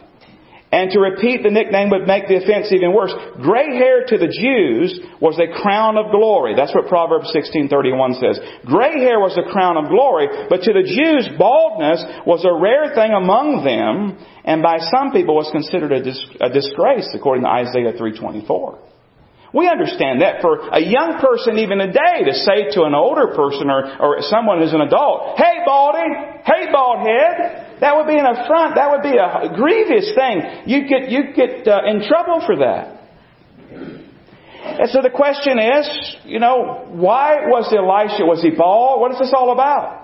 and 0.72 0.92
to 0.92 1.00
repeat 1.00 1.42
the 1.42 1.50
nickname 1.50 1.90
would 1.90 2.06
make 2.06 2.28
the 2.28 2.38
offense 2.38 2.70
even 2.72 2.94
worse. 2.94 3.14
Gray 3.42 3.74
hair 3.74 4.06
to 4.06 4.18
the 4.18 4.30
Jews 4.30 5.02
was 5.20 5.40
a 5.42 5.50
crown 5.62 5.98
of 5.98 6.12
glory. 6.12 6.54
That's 6.54 6.74
what 6.74 6.88
Proverbs 6.88 7.34
16:31 7.34 8.22
says. 8.22 8.40
Gray 8.66 9.02
hair 9.02 9.20
was 9.20 9.38
a 9.38 9.50
crown 9.50 9.78
of 9.78 9.90
glory, 9.90 10.30
but 10.50 10.62
to 10.64 10.74
the 10.74 10.86
Jews, 10.86 11.30
baldness 11.38 12.06
was 12.26 12.46
a 12.46 12.54
rare 12.54 12.94
thing 12.94 13.14
among 13.14 13.66
them, 13.66 14.18
and 14.46 14.62
by 14.62 14.78
some 14.78 15.12
people 15.12 15.36
was 15.36 15.50
considered 15.52 15.92
a, 15.92 16.04
dis- 16.04 16.30
a 16.40 16.50
disgrace, 16.50 17.10
according 17.16 17.46
to 17.46 17.50
Isaiah 17.50 17.94
3:24. 17.94 18.78
We 19.52 19.68
understand 19.68 20.22
that 20.22 20.42
for 20.42 20.70
a 20.70 20.80
young 20.80 21.18
person 21.18 21.58
even 21.58 21.80
today 21.80 22.22
to 22.30 22.34
say 22.46 22.70
to 22.78 22.84
an 22.86 22.94
older 22.94 23.34
person 23.34 23.70
or, 23.70 23.82
or 23.98 24.22
someone 24.30 24.62
who's 24.62 24.74
an 24.74 24.82
adult, 24.82 25.40
hey 25.42 25.66
baldy, 25.66 26.06
hey 26.46 26.70
bald 26.72 27.02
head, 27.02 27.69
that 27.82 27.96
would 27.96 28.08
be 28.08 28.18
an 28.18 28.26
affront, 28.26 28.76
that 28.76 28.92
would 28.92 29.04
be 29.04 29.16
a 29.16 29.56
grievous 29.56 30.12
thing. 30.14 30.64
You'd 30.66 30.90
get, 30.90 31.10
you'd 31.10 31.36
get 31.36 31.68
uh, 31.68 31.82
in 31.88 32.08
trouble 32.08 32.44
for 32.46 32.58
that. 32.58 33.00
And 34.62 34.90
so 34.92 35.02
the 35.02 35.10
question 35.10 35.58
is, 35.58 36.16
you 36.26 36.40
know, 36.40 36.86
why 36.90 37.48
was 37.48 37.72
Elisha, 37.72 38.26
was 38.26 38.42
he 38.42 38.52
bald? 38.52 39.00
What 39.00 39.12
is 39.12 39.20
this 39.20 39.34
all 39.36 39.52
about? 39.52 40.00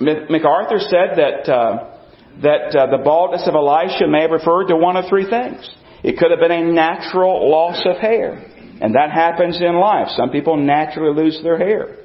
MacArthur 0.00 0.78
said 0.78 1.18
that, 1.18 1.48
uh, 1.50 1.98
that 2.42 2.76
uh, 2.76 2.86
the 2.90 3.02
baldness 3.02 3.46
of 3.46 3.54
Elisha 3.54 4.06
may 4.06 4.22
have 4.22 4.30
referred 4.30 4.66
to 4.68 4.76
one 4.76 4.96
of 4.96 5.06
three 5.08 5.28
things. 5.28 5.68
It 6.02 6.18
could 6.18 6.30
have 6.30 6.40
been 6.40 6.52
a 6.52 6.72
natural 6.72 7.50
loss 7.50 7.84
of 7.84 7.96
hair. 7.96 8.34
And 8.80 8.94
that 8.94 9.10
happens 9.10 9.60
in 9.60 9.74
life. 9.74 10.08
Some 10.16 10.30
people 10.30 10.56
naturally 10.56 11.14
lose 11.14 11.40
their 11.42 11.58
hair. 11.58 11.96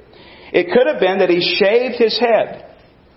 It 0.52 0.72
could 0.72 0.86
have 0.86 1.00
been 1.00 1.18
that 1.18 1.30
he 1.30 1.40
shaved 1.58 1.96
his 1.96 2.18
head 2.18 2.73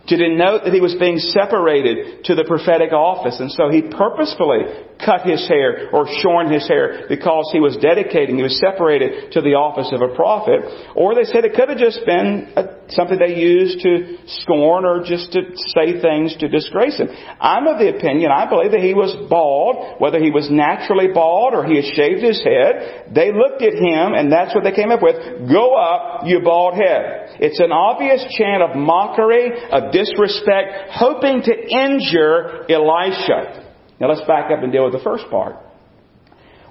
to 0.07 0.15
denote 0.15 0.63
that 0.63 0.73
he 0.73 0.79
was 0.79 0.95
being 0.95 1.17
separated 1.17 2.23
to 2.25 2.35
the 2.35 2.45
prophetic 2.45 2.93
office. 2.93 3.39
And 3.39 3.51
so 3.51 3.69
he 3.69 3.81
purposefully 3.81 4.63
cut 5.03 5.27
his 5.27 5.47
hair 5.47 5.89
or 5.91 6.07
shorn 6.21 6.51
his 6.51 6.67
hair 6.67 7.05
because 7.09 7.49
he 7.51 7.59
was 7.59 7.77
dedicating, 7.77 8.37
he 8.37 8.43
was 8.43 8.59
separated 8.59 9.31
to 9.33 9.41
the 9.41 9.53
office 9.53 9.91
of 9.91 10.01
a 10.01 10.15
prophet. 10.15 10.63
Or 10.95 11.13
they 11.13 11.23
said 11.23 11.45
it 11.45 11.53
could 11.53 11.69
have 11.69 11.77
just 11.77 12.05
been 12.05 12.53
a 12.55 12.77
something 12.89 13.19
they 13.19 13.35
used 13.35 13.81
to 13.83 14.17
scorn 14.43 14.85
or 14.85 15.03
just 15.03 15.31
to 15.33 15.41
say 15.75 15.99
things 15.99 16.35
to 16.39 16.47
disgrace 16.47 16.97
him. 16.97 17.09
I'm 17.39 17.67
of 17.67 17.79
the 17.79 17.95
opinion, 17.95 18.31
I 18.31 18.47
believe 18.49 18.71
that 18.71 18.81
he 18.81 18.93
was 18.93 19.11
bald, 19.29 19.99
whether 19.99 20.19
he 20.19 20.31
was 20.31 20.49
naturally 20.49 21.07
bald 21.13 21.53
or 21.53 21.65
he 21.65 21.75
had 21.75 21.85
shaved 21.95 22.23
his 22.23 22.41
head. 22.43 23.11
They 23.13 23.31
looked 23.31 23.61
at 23.61 23.73
him 23.75 24.15
and 24.15 24.31
that's 24.31 24.55
what 24.55 24.63
they 24.63 24.71
came 24.71 24.91
up 24.91 25.01
with. 25.01 25.15
Go 25.51 25.75
up, 25.75 26.23
you 26.25 26.39
bald 26.39 26.75
head. 26.75 27.37
It's 27.39 27.59
an 27.59 27.71
obvious 27.71 28.23
chant 28.37 28.63
of 28.63 28.75
mockery, 28.75 29.51
of 29.71 29.91
disrespect, 29.97 30.91
hoping 30.91 31.41
to 31.41 31.53
injure 31.53 32.65
Elisha. 32.69 33.65
Now 33.99 34.09
let's 34.09 34.25
back 34.27 34.51
up 34.51 34.63
and 34.63 34.71
deal 34.71 34.83
with 34.83 34.93
the 34.93 35.03
first 35.03 35.25
part. 35.29 35.55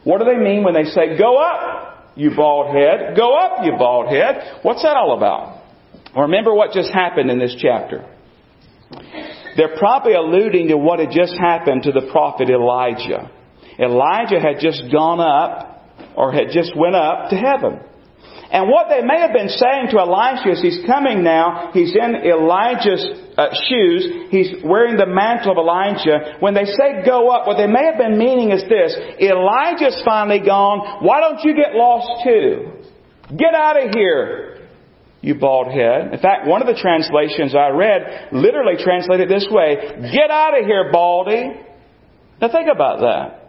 What 0.05 0.19
do 0.19 0.25
they 0.25 0.39
mean 0.39 0.63
when 0.63 0.75
they 0.75 0.85
say, 0.85 1.19
go 1.19 1.37
up, 1.37 2.13
you 2.15 2.31
bald 2.37 2.75
head? 2.75 3.17
Go 3.17 3.35
up, 3.37 3.65
you 3.65 3.73
bald 3.77 4.09
head. 4.09 4.61
What's 4.63 4.83
that 4.83 4.97
all 4.97 5.17
about? 5.17 5.55
remember 6.15 6.55
what 6.55 6.73
just 6.73 6.91
happened 6.93 7.31
in 7.31 7.39
this 7.39 7.55
chapter. 7.61 8.09
They're 9.57 9.77
probably 9.77 10.15
alluding 10.15 10.69
to 10.69 10.77
what 10.77 10.99
had 10.99 11.11
just 11.11 11.35
happened 11.39 11.83
to 11.83 11.93
the 11.93 12.09
prophet 12.13 12.49
Elijah. 12.49 13.31
Elijah 13.79 14.41
had 14.41 14.61
just 14.61 14.83
gone 14.93 15.21
up 15.21 15.85
or 16.17 16.33
had 16.33 16.49
just 16.53 16.75
went 16.77 16.95
up 16.95 17.31
to 17.31 17.37
heaven. 17.37 17.81
And 18.51 18.71
what 18.71 18.89
they 18.89 19.03
may 19.03 19.21
have 19.21 19.33
been 19.33 19.49
saying 19.49 19.89
to 19.91 19.99
Elisha 19.99 20.53
is 20.53 20.63
he's 20.63 20.87
coming 20.87 21.23
now, 21.23 21.71
he's 21.73 21.95
in 21.95 22.15
Elijah's 22.15 23.05
uh, 23.37 23.49
shoes, 23.69 24.31
he's 24.31 24.63
wearing 24.65 24.97
the 24.97 25.07
mantle 25.07 25.53
of 25.53 25.59
Elijah. 25.59 26.37
When 26.41 26.55
they 26.55 26.65
say 26.65 27.05
go 27.05 27.29
up, 27.31 27.47
what 27.47 27.57
they 27.57 27.67
may 27.67 27.85
have 27.85 27.99
been 27.99 28.19
meaning 28.19 28.53
is 28.53 28.63
this, 28.69 28.97
Elijah's 29.21 30.01
finally 30.05 30.41
gone, 30.41 31.05
why 31.05 31.21
don't 31.21 31.43
you 31.45 31.55
get 31.57 31.75
lost 31.75 32.25
too? 32.25 32.73
Get 33.37 33.55
out 33.55 33.83
of 33.83 33.95
here 33.95 34.57
you 35.27 35.35
bald 35.35 35.73
head. 35.73 36.15
In 36.15 36.21
fact, 36.21 36.47
one 36.47 36.63
of 36.63 36.69
the 36.69 36.81
translations 36.81 37.53
I 37.53 37.71
read 37.71 38.29
literally 38.33 38.83
translated 38.83 39.29
this 39.29 39.47
way, 39.51 39.75
get 40.13 40.31
out 40.31 40.57
of 40.57 40.65
here, 40.65 40.93
baldy. 40.93 41.51
Now 42.41 42.49
think 42.53 42.69
about 42.73 43.01
that. 43.01 43.46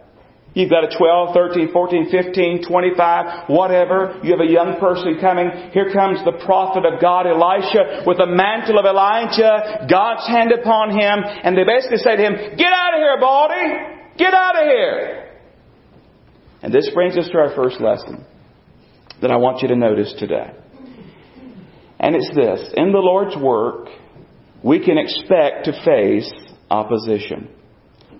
You've 0.58 0.70
got 0.70 0.82
a 0.82 0.90
12, 0.90 1.34
13, 1.34 1.70
14, 1.70 2.10
15, 2.10 2.66
25, 2.66 3.48
whatever. 3.48 4.18
You 4.24 4.32
have 4.32 4.42
a 4.42 4.50
young 4.50 4.80
person 4.80 5.14
coming. 5.20 5.70
Here 5.70 5.92
comes 5.92 6.18
the 6.24 6.34
prophet 6.44 6.82
of 6.82 7.00
God, 7.00 7.30
Elisha, 7.30 8.02
with 8.04 8.18
the 8.18 8.26
mantle 8.26 8.76
of 8.76 8.84
Elijah, 8.84 9.86
God's 9.88 10.26
hand 10.26 10.50
upon 10.50 10.98
him, 10.98 11.22
and 11.22 11.56
they 11.56 11.62
basically 11.62 11.98
say 11.98 12.16
to 12.16 12.22
him, 12.26 12.34
get 12.58 12.72
out 12.74 12.90
of 12.90 12.98
here, 12.98 13.20
baldy! 13.20 14.18
Get 14.18 14.34
out 14.34 14.58
of 14.58 14.66
here! 14.66 15.38
And 16.62 16.74
this 16.74 16.90
brings 16.92 17.16
us 17.16 17.28
to 17.30 17.38
our 17.38 17.54
first 17.54 17.80
lesson 17.80 18.26
that 19.22 19.30
I 19.30 19.36
want 19.36 19.62
you 19.62 19.68
to 19.68 19.76
notice 19.76 20.12
today. 20.18 20.50
And 22.00 22.16
it's 22.16 22.34
this 22.34 22.74
in 22.76 22.90
the 22.90 22.98
Lord's 22.98 23.36
work, 23.36 23.86
we 24.64 24.84
can 24.84 24.98
expect 24.98 25.66
to 25.66 25.84
face 25.84 26.32
opposition. 26.68 27.48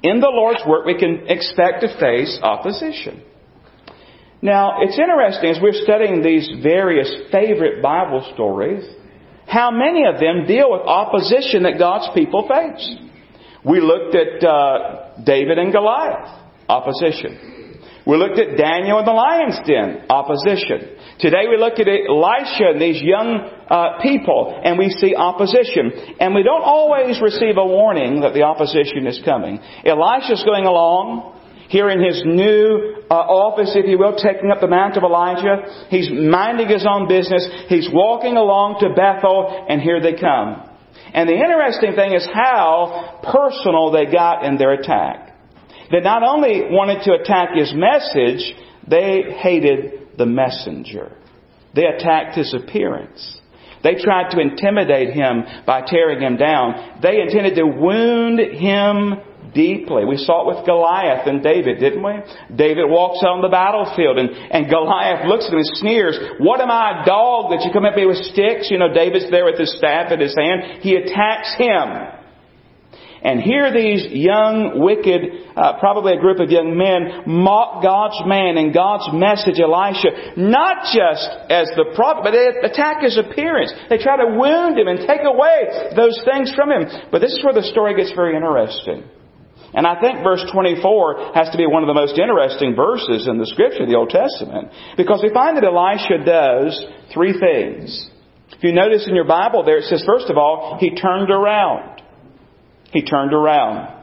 In 0.03 0.21
the 0.21 0.31
Lord's 0.31 0.63
work, 0.67 0.87
we 0.87 0.97
can 0.97 1.27
expect 1.29 1.83
to 1.83 1.99
face 1.99 2.39
opposition. 2.43 3.23
Now, 4.41 4.83
it's 4.83 4.97
interesting 4.97 5.51
as 5.51 5.59
we're 5.61 5.83
studying 5.83 6.23
these 6.23 6.49
various 6.63 7.13
favorite 7.33 7.83
Bible 7.83 8.29
stories, 8.35 8.85
how 9.47 9.71
many 9.71 10.05
of 10.07 10.21
them 10.21 10.47
deal 10.47 10.71
with 10.71 10.83
opposition 10.83 11.65
that 11.65 11.79
God's 11.79 12.09
people 12.15 12.47
face. 12.47 12.97
We 13.65 13.81
looked 13.81 14.15
at 14.15 14.45
uh, 14.45 15.23
David 15.25 15.59
and 15.59 15.73
Goliath, 15.73 16.29
opposition. 16.69 17.81
We 18.07 18.17
looked 18.17 18.39
at 18.39 18.57
Daniel 18.57 19.01
in 19.01 19.05
the 19.05 19.13
lion's 19.13 19.59
den, 19.67 20.07
opposition. 20.09 20.97
Today 21.19 21.51
we 21.51 21.59
look 21.59 21.81
at 21.81 21.89
Elisha 21.91 22.71
and 22.71 22.81
these 22.81 23.03
young 23.03 23.43
uh, 23.67 23.99
people, 24.01 24.55
and 24.63 24.79
we 24.79 24.89
see 24.89 25.17
opposition. 25.17 26.15
And 26.21 26.33
we 26.33 26.45
don't 26.45 26.63
always 26.63 27.21
receive 27.21 27.59
a 27.59 27.67
warning 27.67 28.21
that 28.21 28.35
the 28.35 28.43
opposition 28.43 29.05
is 29.07 29.21
coming. 29.25 29.59
Elisha's 29.85 30.45
going 30.45 30.65
along. 30.65 31.35
Here 31.69 31.91
in 31.91 32.01
his 32.03 32.23
new 32.25 33.05
uh, 33.11 33.15
office, 33.15 33.77
if 33.77 33.85
you 33.85 33.99
will, 33.99 34.17
taking 34.17 34.51
up 34.51 34.63
the 34.63 34.69
mantle 34.69 35.05
of 35.05 35.11
Elijah, 35.11 35.87
he's 35.91 36.09
minding 36.09 36.67
his 36.67 36.87
own 36.89 37.09
business. 37.09 37.47
He's 37.69 37.91
walking 37.93 38.39
along 38.39 38.81
to 38.81 38.95
Bethel, 38.97 39.67
and 39.69 39.83
here 39.83 40.01
they 40.01 40.17
come. 40.17 40.65
And 41.13 41.29
the 41.29 41.37
interesting 41.37 41.93
thing 41.93 42.15
is 42.15 42.27
how 42.33 43.21
personal 43.21 43.93
they 43.93 44.07
got 44.07 44.47
in 44.47 44.57
their 44.57 44.73
attack. 44.73 45.37
They 45.91 46.01
not 46.01 46.23
only 46.23 46.73
wanted 46.73 47.05
to 47.05 47.21
attack 47.21 47.51
his 47.53 47.75
message, 47.77 48.55
they 48.89 49.37
hated 49.37 50.08
the 50.19 50.27
messenger. 50.27 51.17
They 51.75 51.85
attacked 51.85 52.37
his 52.37 52.55
appearance. 52.55 53.41
They 53.83 53.95
tried 53.95 54.31
to 54.31 54.41
intimidate 54.41 55.15
him 55.15 55.45
by 55.65 55.83
tearing 55.87 56.21
him 56.21 56.37
down. 56.37 56.99
They 57.01 57.21
intended 57.21 57.55
to 57.55 57.65
wound 57.65 58.41
him 58.41 59.15
deeply. 59.55 60.05
We 60.05 60.17
saw 60.17 60.43
it 60.43 60.57
with 60.57 60.67
Goliath 60.67 61.27
and 61.27 61.43
David, 61.43 61.79
didn't 61.79 62.03
we? 62.03 62.13
David 62.55 62.91
walks 62.91 63.23
on 63.25 63.41
the 63.41 63.49
battlefield 63.49 64.19
and, 64.19 64.31
and 64.31 64.69
Goliath 64.69 65.27
looks 65.27 65.47
at 65.47 65.53
him 65.53 65.63
and 65.63 65.79
sneers, 65.79 66.19
What 66.39 66.61
am 66.61 66.71
I, 66.71 67.03
a 67.03 67.07
dog, 67.07 67.51
that 67.51 67.65
you 67.65 67.73
come 67.73 67.87
at 67.87 67.97
me 67.97 68.05
with 68.05 68.19
sticks? 68.19 68.69
You 68.71 68.79
know, 68.79 68.93
David's 68.93 69.31
there 69.31 69.45
with 69.45 69.59
his 69.59 69.75
staff 69.79 70.11
in 70.13 70.21
his 70.21 70.35
hand. 70.37 70.83
He 70.83 70.97
attacks 70.97 71.55
him. 71.57 72.18
And 73.23 73.43
here 73.43 73.75
these 73.75 74.07
young, 74.15 74.79
wicked, 74.79 75.51
uh, 75.57 75.79
probably 75.81 76.15
a 76.15 76.21
group 76.21 76.39
of 76.39 76.51
young 76.51 76.79
men, 76.79 77.27
mock 77.27 77.83
God's 77.83 78.23
man 78.27 78.57
and 78.57 78.71
God's 78.71 79.11
message, 79.11 79.59
Elisha, 79.59 80.39
not 80.39 80.87
just 80.95 81.27
as 81.51 81.67
the 81.75 81.91
prophet, 81.99 82.23
but 82.23 82.31
they 82.31 82.47
attack 82.63 83.03
his 83.03 83.19
appearance. 83.19 83.75
They 83.91 83.99
try 83.99 84.23
to 84.23 84.39
wound 84.39 84.79
him 84.79 84.87
and 84.87 85.03
take 85.03 85.27
away 85.27 85.93
those 85.99 86.15
things 86.23 86.55
from 86.55 86.71
him. 86.71 86.87
But 87.11 87.19
this 87.19 87.35
is 87.35 87.43
where 87.43 87.55
the 87.55 87.67
story 87.67 87.99
gets 87.99 88.15
very 88.15 88.39
interesting. 88.39 89.03
And 89.75 89.87
I 89.87 90.01
think 90.01 90.23
verse 90.23 90.45
24 90.51 91.35
has 91.35 91.51
to 91.51 91.59
be 91.59 91.67
one 91.67 91.83
of 91.83 91.89
the 91.91 91.99
most 91.99 92.17
interesting 92.17 92.75
verses 92.75 93.27
in 93.27 93.37
the 93.37 93.47
scripture, 93.47 93.85
the 93.85 93.99
Old 93.99 94.09
Testament, 94.09 94.71
because 94.97 95.21
we 95.23 95.35
find 95.35 95.59
that 95.59 95.65
Elisha 95.67 96.25
does 96.25 96.73
three 97.13 97.35
things. 97.35 98.09
If 98.55 98.65
you 98.65 98.73
notice 98.73 99.07
in 99.07 99.15
your 99.15 99.27
Bible 99.27 99.65
there, 99.65 99.79
it 99.79 99.85
says, 99.85 100.03
first 100.07 100.31
of 100.31 100.39
all, 100.39 100.79
he 100.81 100.95
turned 100.95 101.31
around. 101.31 101.98
He 102.93 103.03
turned 103.03 103.33
around. 103.33 103.97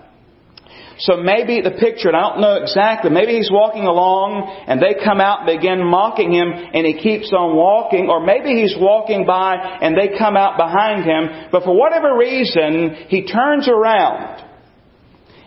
So 0.97 1.17
maybe 1.17 1.59
the 1.59 1.71
picture, 1.71 2.07
and 2.07 2.15
I 2.15 2.21
don't 2.21 2.39
know 2.39 2.55
exactly, 2.55 3.11
maybe 3.11 3.33
he's 3.33 3.51
walking 3.51 3.83
along 3.83 4.47
and 4.67 4.81
they 4.81 4.95
come 5.03 5.19
out 5.19 5.43
and 5.43 5.59
begin 5.59 5.83
mocking 5.83 6.31
him 6.31 6.47
and 6.47 6.85
he 6.85 6.95
keeps 6.95 7.33
on 7.33 7.55
walking, 7.55 8.07
or 8.07 8.25
maybe 8.25 8.61
he's 8.61 8.75
walking 8.79 9.25
by 9.25 9.55
and 9.55 9.97
they 9.97 10.17
come 10.17 10.37
out 10.37 10.55
behind 10.55 11.03
him, 11.03 11.49
but 11.51 11.63
for 11.63 11.75
whatever 11.75 12.15
reason, 12.17 12.95
he 13.09 13.27
turns 13.27 13.67
around. 13.67 14.41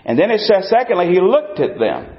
And 0.04 0.18
then 0.18 0.30
it 0.30 0.40
says, 0.40 0.68
secondly, 0.68 1.08
he 1.08 1.20
looked 1.20 1.60
at 1.60 1.78
them. 1.78 2.17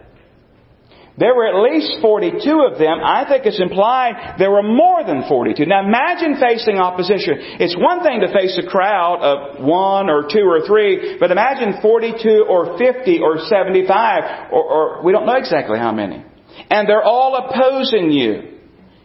There 1.20 1.36
were 1.36 1.52
at 1.52 1.60
least 1.68 2.00
42 2.00 2.40
of 2.72 2.80
them. 2.80 3.04
I 3.04 3.28
think 3.28 3.46
it's 3.46 3.60
implied 3.60 4.40
there 4.40 4.52
were 4.52 4.64
more 4.64 5.04
than 5.04 5.28
42. 5.28 5.66
Now 5.66 5.84
imagine 5.84 6.40
facing 6.40 6.80
opposition. 6.80 7.60
It's 7.60 7.76
one 7.76 8.04
thing 8.08 8.22
to 8.22 8.32
face 8.32 8.56
a 8.56 8.66
crowd 8.66 9.20
of 9.20 9.60
one 9.60 10.10
or 10.10 10.32
two 10.32 10.48
or 10.48 10.66
three, 10.66 11.20
but 11.20 11.30
imagine 11.30 11.82
42 11.82 12.48
or 12.48 12.80
50 12.80 13.20
or 13.20 13.38
75 13.52 14.54
or, 14.54 14.64
or 14.64 15.04
we 15.04 15.12
don't 15.12 15.26
know 15.26 15.36
exactly 15.36 15.78
how 15.78 15.92
many. 15.92 16.24
And 16.72 16.88
they're 16.88 17.04
all 17.04 17.36
opposing 17.36 18.12
you. 18.12 18.56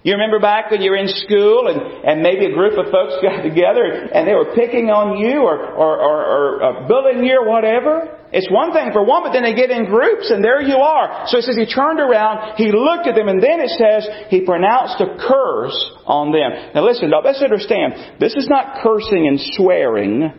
You 0.04 0.12
remember 0.12 0.38
back 0.38 0.70
when 0.70 0.82
you 0.82 0.92
were 0.92 0.98
in 0.98 1.08
school 1.08 1.66
and, 1.66 1.80
and 2.04 2.22
maybe 2.22 2.46
a 2.46 2.54
group 2.54 2.78
of 2.78 2.92
folks 2.92 3.14
got 3.22 3.42
together 3.42 3.90
and 4.14 4.28
they 4.28 4.34
were 4.34 4.54
picking 4.54 4.86
on 4.86 5.18
you 5.18 5.42
or, 5.42 5.58
or, 5.58 5.98
or, 5.98 6.18
or 6.30 6.62
uh, 6.62 6.86
bullying 6.86 7.24
you 7.24 7.40
or 7.42 7.48
whatever? 7.48 8.20
It's 8.34 8.50
one 8.50 8.72
thing 8.72 8.90
for 8.92 9.04
one, 9.06 9.22
but 9.22 9.30
then 9.30 9.44
they 9.44 9.54
get 9.54 9.70
in 9.70 9.84
groups 9.86 10.28
and 10.28 10.42
there 10.42 10.60
you 10.60 10.74
are. 10.74 11.26
So 11.28 11.38
it 11.38 11.42
says 11.42 11.56
he 11.56 11.66
turned 11.66 12.00
around, 12.00 12.56
he 12.56 12.72
looked 12.72 13.06
at 13.06 13.14
them, 13.14 13.28
and 13.28 13.40
then 13.40 13.60
it 13.60 13.70
says 13.78 14.08
he 14.28 14.44
pronounced 14.44 15.00
a 15.00 15.14
curse 15.22 15.78
on 16.04 16.32
them. 16.32 16.74
Now 16.74 16.84
listen, 16.84 17.12
let's 17.14 17.40
understand, 17.40 18.18
this 18.18 18.34
is 18.34 18.48
not 18.48 18.82
cursing 18.82 19.28
and 19.28 19.38
swearing. 19.54 20.32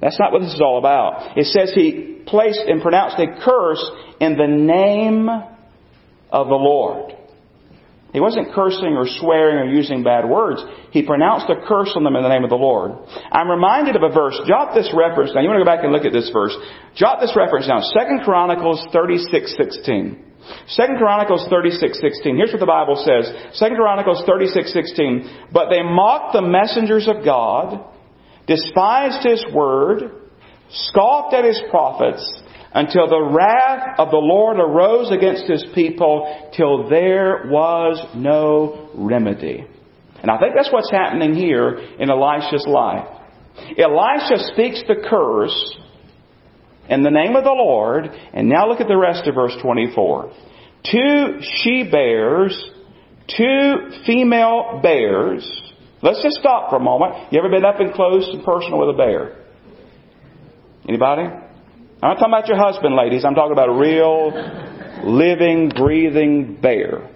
That's 0.00 0.18
not 0.18 0.32
what 0.32 0.42
this 0.42 0.52
is 0.52 0.60
all 0.60 0.78
about. 0.78 1.38
It 1.38 1.46
says 1.46 1.70
he 1.72 2.22
placed 2.26 2.62
and 2.66 2.82
pronounced 2.82 3.18
a 3.20 3.40
curse 3.44 3.84
in 4.20 4.36
the 4.36 4.48
name 4.48 5.28
of 5.28 6.48
the 6.48 6.58
Lord. 6.58 7.14
He 8.12 8.20
wasn't 8.20 8.54
cursing 8.54 8.96
or 8.96 9.04
swearing 9.06 9.68
or 9.68 9.70
using 9.70 10.02
bad 10.02 10.24
words. 10.24 10.64
He 10.92 11.02
pronounced 11.02 11.50
a 11.50 11.60
curse 11.68 11.92
on 11.94 12.04
them 12.04 12.16
in 12.16 12.22
the 12.22 12.32
name 12.32 12.42
of 12.42 12.48
the 12.48 12.56
Lord. 12.56 12.92
I'm 13.30 13.50
reminded 13.50 13.96
of 13.96 14.02
a 14.02 14.08
verse. 14.08 14.40
Jot 14.48 14.74
this 14.74 14.90
reference 14.96 15.32
Now, 15.34 15.42
You 15.42 15.48
want 15.48 15.60
to 15.60 15.64
go 15.64 15.68
back 15.68 15.84
and 15.84 15.92
look 15.92 16.06
at 16.06 16.12
this 16.12 16.30
verse. 16.32 16.56
Jot 16.96 17.20
this 17.20 17.36
reference 17.36 17.66
down. 17.66 17.82
2 17.84 18.24
Chronicles 18.24 18.80
36:16. 18.94 20.24
2 20.74 20.96
Chronicles 20.96 21.46
36:16. 21.52 22.36
Here's 22.36 22.52
what 22.52 22.60
the 22.60 22.66
Bible 22.66 22.96
says. 22.96 23.28
2 23.58 23.76
Chronicles 23.76 24.24
36:16. 24.24 25.52
But 25.52 25.68
they 25.68 25.82
mocked 25.82 26.32
the 26.32 26.42
messengers 26.42 27.08
of 27.08 27.24
God, 27.24 27.84
despised 28.46 29.22
his 29.22 29.44
word, 29.52 30.12
scoffed 30.70 31.34
at 31.34 31.44
his 31.44 31.60
prophets, 31.68 32.24
until 32.74 33.08
the 33.08 33.30
wrath 33.32 33.98
of 33.98 34.10
the 34.10 34.16
Lord 34.16 34.58
arose 34.58 35.10
against 35.10 35.44
his 35.50 35.64
people 35.74 36.50
till 36.56 36.88
there 36.88 37.44
was 37.46 38.04
no 38.14 38.90
remedy. 38.94 39.66
And 40.20 40.30
I 40.30 40.38
think 40.38 40.54
that's 40.54 40.72
what's 40.72 40.90
happening 40.90 41.34
here 41.34 41.76
in 41.98 42.10
Elisha's 42.10 42.66
life. 42.66 43.06
Elisha 43.76 44.52
speaks 44.52 44.82
the 44.86 44.96
curse 45.08 45.78
in 46.88 47.02
the 47.02 47.10
name 47.10 47.36
of 47.36 47.44
the 47.44 47.50
Lord, 47.50 48.06
and 48.32 48.48
now 48.48 48.68
look 48.68 48.80
at 48.80 48.88
the 48.88 48.96
rest 48.96 49.26
of 49.26 49.34
verse 49.34 49.54
24. 49.62 50.32
Two 50.90 51.40
she 51.62 51.88
bears, 51.90 52.70
two 53.36 53.90
female 54.06 54.80
bears. 54.82 55.44
Let's 56.02 56.22
just 56.22 56.36
stop 56.36 56.70
for 56.70 56.76
a 56.76 56.80
moment. 56.80 57.32
You 57.32 57.40
ever 57.40 57.50
been 57.50 57.64
up 57.64 57.80
and 57.80 57.92
close 57.92 58.28
and 58.32 58.44
personal 58.44 58.78
with 58.78 58.94
a 58.94 58.96
bear? 58.96 59.44
Anybody? 60.88 61.47
I'm 62.00 62.10
not 62.10 62.18
talking 62.20 62.32
about 62.32 62.46
your 62.46 62.58
husband, 62.58 62.94
ladies. 62.94 63.24
I'm 63.24 63.34
talking 63.34 63.50
about 63.50 63.70
a 63.70 63.74
real, 63.74 64.30
living, 65.02 65.68
breathing 65.74 66.56
bear. 66.62 67.10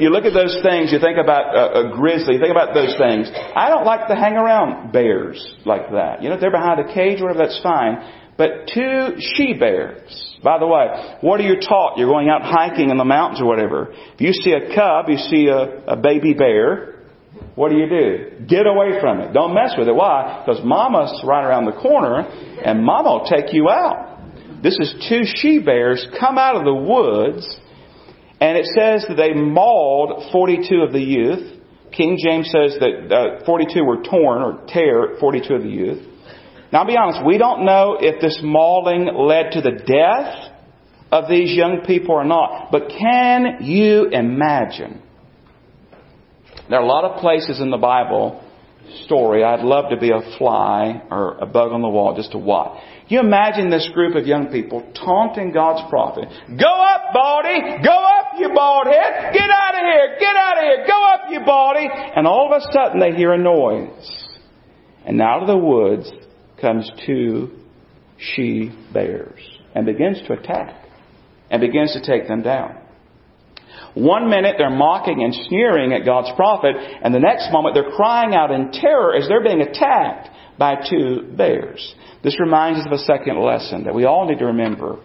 You 0.00 0.10
look 0.10 0.24
at 0.24 0.34
those 0.34 0.58
things, 0.60 0.90
you 0.90 0.98
think 0.98 1.18
about 1.22 1.54
a, 1.54 1.86
a, 1.86 1.96
grizzly, 1.96 2.34
you 2.34 2.40
think 2.40 2.50
about 2.50 2.74
those 2.74 2.96
things. 2.98 3.30
I 3.32 3.70
don't 3.70 3.86
like 3.86 4.08
to 4.08 4.16
hang 4.16 4.34
around 4.34 4.92
bears 4.92 5.54
like 5.64 5.92
that. 5.92 6.20
You 6.20 6.28
know, 6.28 6.34
if 6.34 6.40
they're 6.40 6.50
behind 6.50 6.80
a 6.80 6.92
cage 6.92 7.20
or 7.20 7.28
whatever, 7.28 7.46
that's 7.46 7.60
fine. 7.62 8.02
But 8.36 8.68
two 8.74 9.16
she 9.36 9.54
bears. 9.54 10.36
By 10.42 10.58
the 10.58 10.66
way, 10.66 11.16
what 11.20 11.40
are 11.40 11.44
you 11.44 11.60
taught? 11.60 11.96
You're 11.96 12.10
going 12.10 12.28
out 12.28 12.42
hiking 12.42 12.90
in 12.90 12.98
the 12.98 13.04
mountains 13.04 13.40
or 13.40 13.46
whatever. 13.46 13.92
If 14.14 14.20
you 14.20 14.32
see 14.32 14.50
a 14.50 14.74
cub, 14.74 15.08
you 15.08 15.16
see 15.16 15.46
a, 15.46 15.92
a 15.92 15.96
baby 15.96 16.34
bear, 16.34 16.97
what 17.54 17.70
do 17.70 17.76
you 17.76 17.88
do? 17.88 18.46
Get 18.46 18.66
away 18.66 19.00
from 19.00 19.20
it. 19.20 19.32
Don't 19.32 19.54
mess 19.54 19.74
with 19.76 19.88
it. 19.88 19.94
Why? 19.94 20.44
Because 20.44 20.62
mama's 20.64 21.22
right 21.24 21.44
around 21.44 21.64
the 21.64 21.72
corner 21.72 22.20
and 22.20 22.84
mama 22.84 23.10
will 23.10 23.26
take 23.26 23.52
you 23.52 23.68
out. 23.68 24.20
This 24.62 24.78
is 24.78 24.94
two 25.08 25.22
she 25.24 25.58
bears 25.58 26.06
come 26.18 26.38
out 26.38 26.56
of 26.56 26.64
the 26.64 26.74
woods 26.74 27.58
and 28.40 28.56
it 28.56 28.66
says 28.66 29.04
that 29.08 29.16
they 29.16 29.34
mauled 29.34 30.30
42 30.30 30.82
of 30.82 30.92
the 30.92 31.00
youth. 31.00 31.60
King 31.90 32.18
James 32.22 32.50
says 32.52 32.76
that 32.78 33.40
uh, 33.40 33.44
42 33.44 33.84
were 33.84 34.02
torn 34.02 34.42
or 34.42 34.64
tear 34.68 35.16
42 35.18 35.54
of 35.54 35.62
the 35.62 35.68
youth. 35.68 36.06
Now 36.72 36.80
I'll 36.80 36.86
be 36.86 36.96
honest, 36.96 37.24
we 37.26 37.38
don't 37.38 37.64
know 37.64 37.96
if 37.98 38.20
this 38.20 38.38
mauling 38.42 39.10
led 39.14 39.52
to 39.52 39.60
the 39.60 39.72
death 39.72 40.54
of 41.10 41.28
these 41.28 41.56
young 41.56 41.82
people 41.86 42.14
or 42.14 42.24
not. 42.24 42.70
But 42.70 42.88
can 42.88 43.58
you 43.62 44.08
imagine 44.10 45.02
there 46.68 46.78
are 46.78 46.82
a 46.82 46.86
lot 46.86 47.04
of 47.04 47.20
places 47.20 47.60
in 47.60 47.70
the 47.70 47.78
Bible 47.78 48.44
story 49.04 49.44
I'd 49.44 49.64
love 49.64 49.90
to 49.90 49.96
be 49.96 50.10
a 50.10 50.20
fly 50.38 51.02
or 51.10 51.36
a 51.38 51.46
bug 51.46 51.72
on 51.72 51.82
the 51.82 51.88
wall 51.88 52.14
just 52.16 52.32
to 52.32 52.38
watch. 52.38 52.82
You 53.08 53.20
imagine 53.20 53.70
this 53.70 53.88
group 53.94 54.14
of 54.16 54.26
young 54.26 54.48
people 54.48 54.82
taunting 54.94 55.52
God's 55.52 55.88
prophet. 55.88 56.28
Go 56.48 56.66
up, 56.66 57.12
baldy! 57.14 57.82
Go 57.82 57.96
up, 57.96 58.32
you 58.38 58.50
bald 58.54 58.86
head! 58.86 59.32
Get 59.32 59.48
out 59.50 59.74
of 59.74 59.80
here! 59.80 60.16
Get 60.20 60.36
out 60.36 60.58
of 60.58 60.64
here! 60.64 60.86
Go 60.86 61.04
up, 61.06 61.20
you 61.30 61.40
baldy! 61.44 61.88
And 62.16 62.26
all 62.26 62.52
of 62.52 62.60
a 62.60 62.72
sudden 62.72 63.00
they 63.00 63.12
hear 63.12 63.32
a 63.32 63.38
noise. 63.38 64.26
And 65.06 65.20
out 65.22 65.42
of 65.42 65.48
the 65.48 65.56
woods 65.56 66.10
comes 66.60 66.90
two 67.06 67.50
she 68.18 68.72
bears 68.92 69.40
and 69.74 69.86
begins 69.86 70.20
to 70.26 70.34
attack 70.34 70.84
and 71.50 71.60
begins 71.60 71.92
to 71.94 72.02
take 72.02 72.28
them 72.28 72.42
down. 72.42 72.77
One 73.98 74.30
minute 74.30 74.54
they're 74.58 74.70
mocking 74.70 75.24
and 75.24 75.34
sneering 75.34 75.92
at 75.92 76.04
God's 76.04 76.30
prophet, 76.36 76.76
and 76.76 77.12
the 77.12 77.18
next 77.18 77.50
moment 77.50 77.74
they're 77.74 77.90
crying 77.90 78.32
out 78.32 78.52
in 78.52 78.70
terror 78.70 79.16
as 79.16 79.26
they're 79.26 79.42
being 79.42 79.60
attacked 79.60 80.30
by 80.56 80.76
two 80.88 81.32
bears. 81.36 81.94
This 82.22 82.38
reminds 82.38 82.80
us 82.80 82.86
of 82.86 82.92
a 82.92 82.98
second 82.98 83.40
lesson 83.40 83.84
that 83.84 83.94
we 83.94 84.04
all 84.04 84.28
need 84.28 84.38
to 84.38 84.46
remember, 84.46 85.00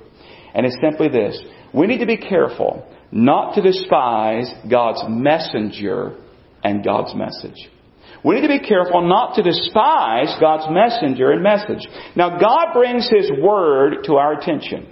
and 0.53 0.65
it's 0.65 0.77
simply 0.79 1.09
this. 1.09 1.41
We 1.73 1.87
need 1.87 1.99
to 1.99 2.05
be 2.05 2.17
careful 2.17 2.87
not 3.11 3.55
to 3.55 3.61
despise 3.63 4.51
God's 4.69 5.03
messenger 5.07 6.15
and 6.63 6.83
God's 6.83 7.15
message. 7.15 7.69
We 8.23 8.35
need 8.35 8.47
to 8.47 8.59
be 8.59 8.67
careful 8.67 9.01
not 9.01 9.35
to 9.35 9.43
despise 9.43 10.35
God's 10.39 10.71
messenger 10.71 11.31
and 11.31 11.41
message. 11.41 11.87
Now, 12.15 12.37
God 12.37 12.73
brings 12.73 13.09
His 13.09 13.31
Word 13.41 14.03
to 14.05 14.17
our 14.17 14.39
attention. 14.39 14.87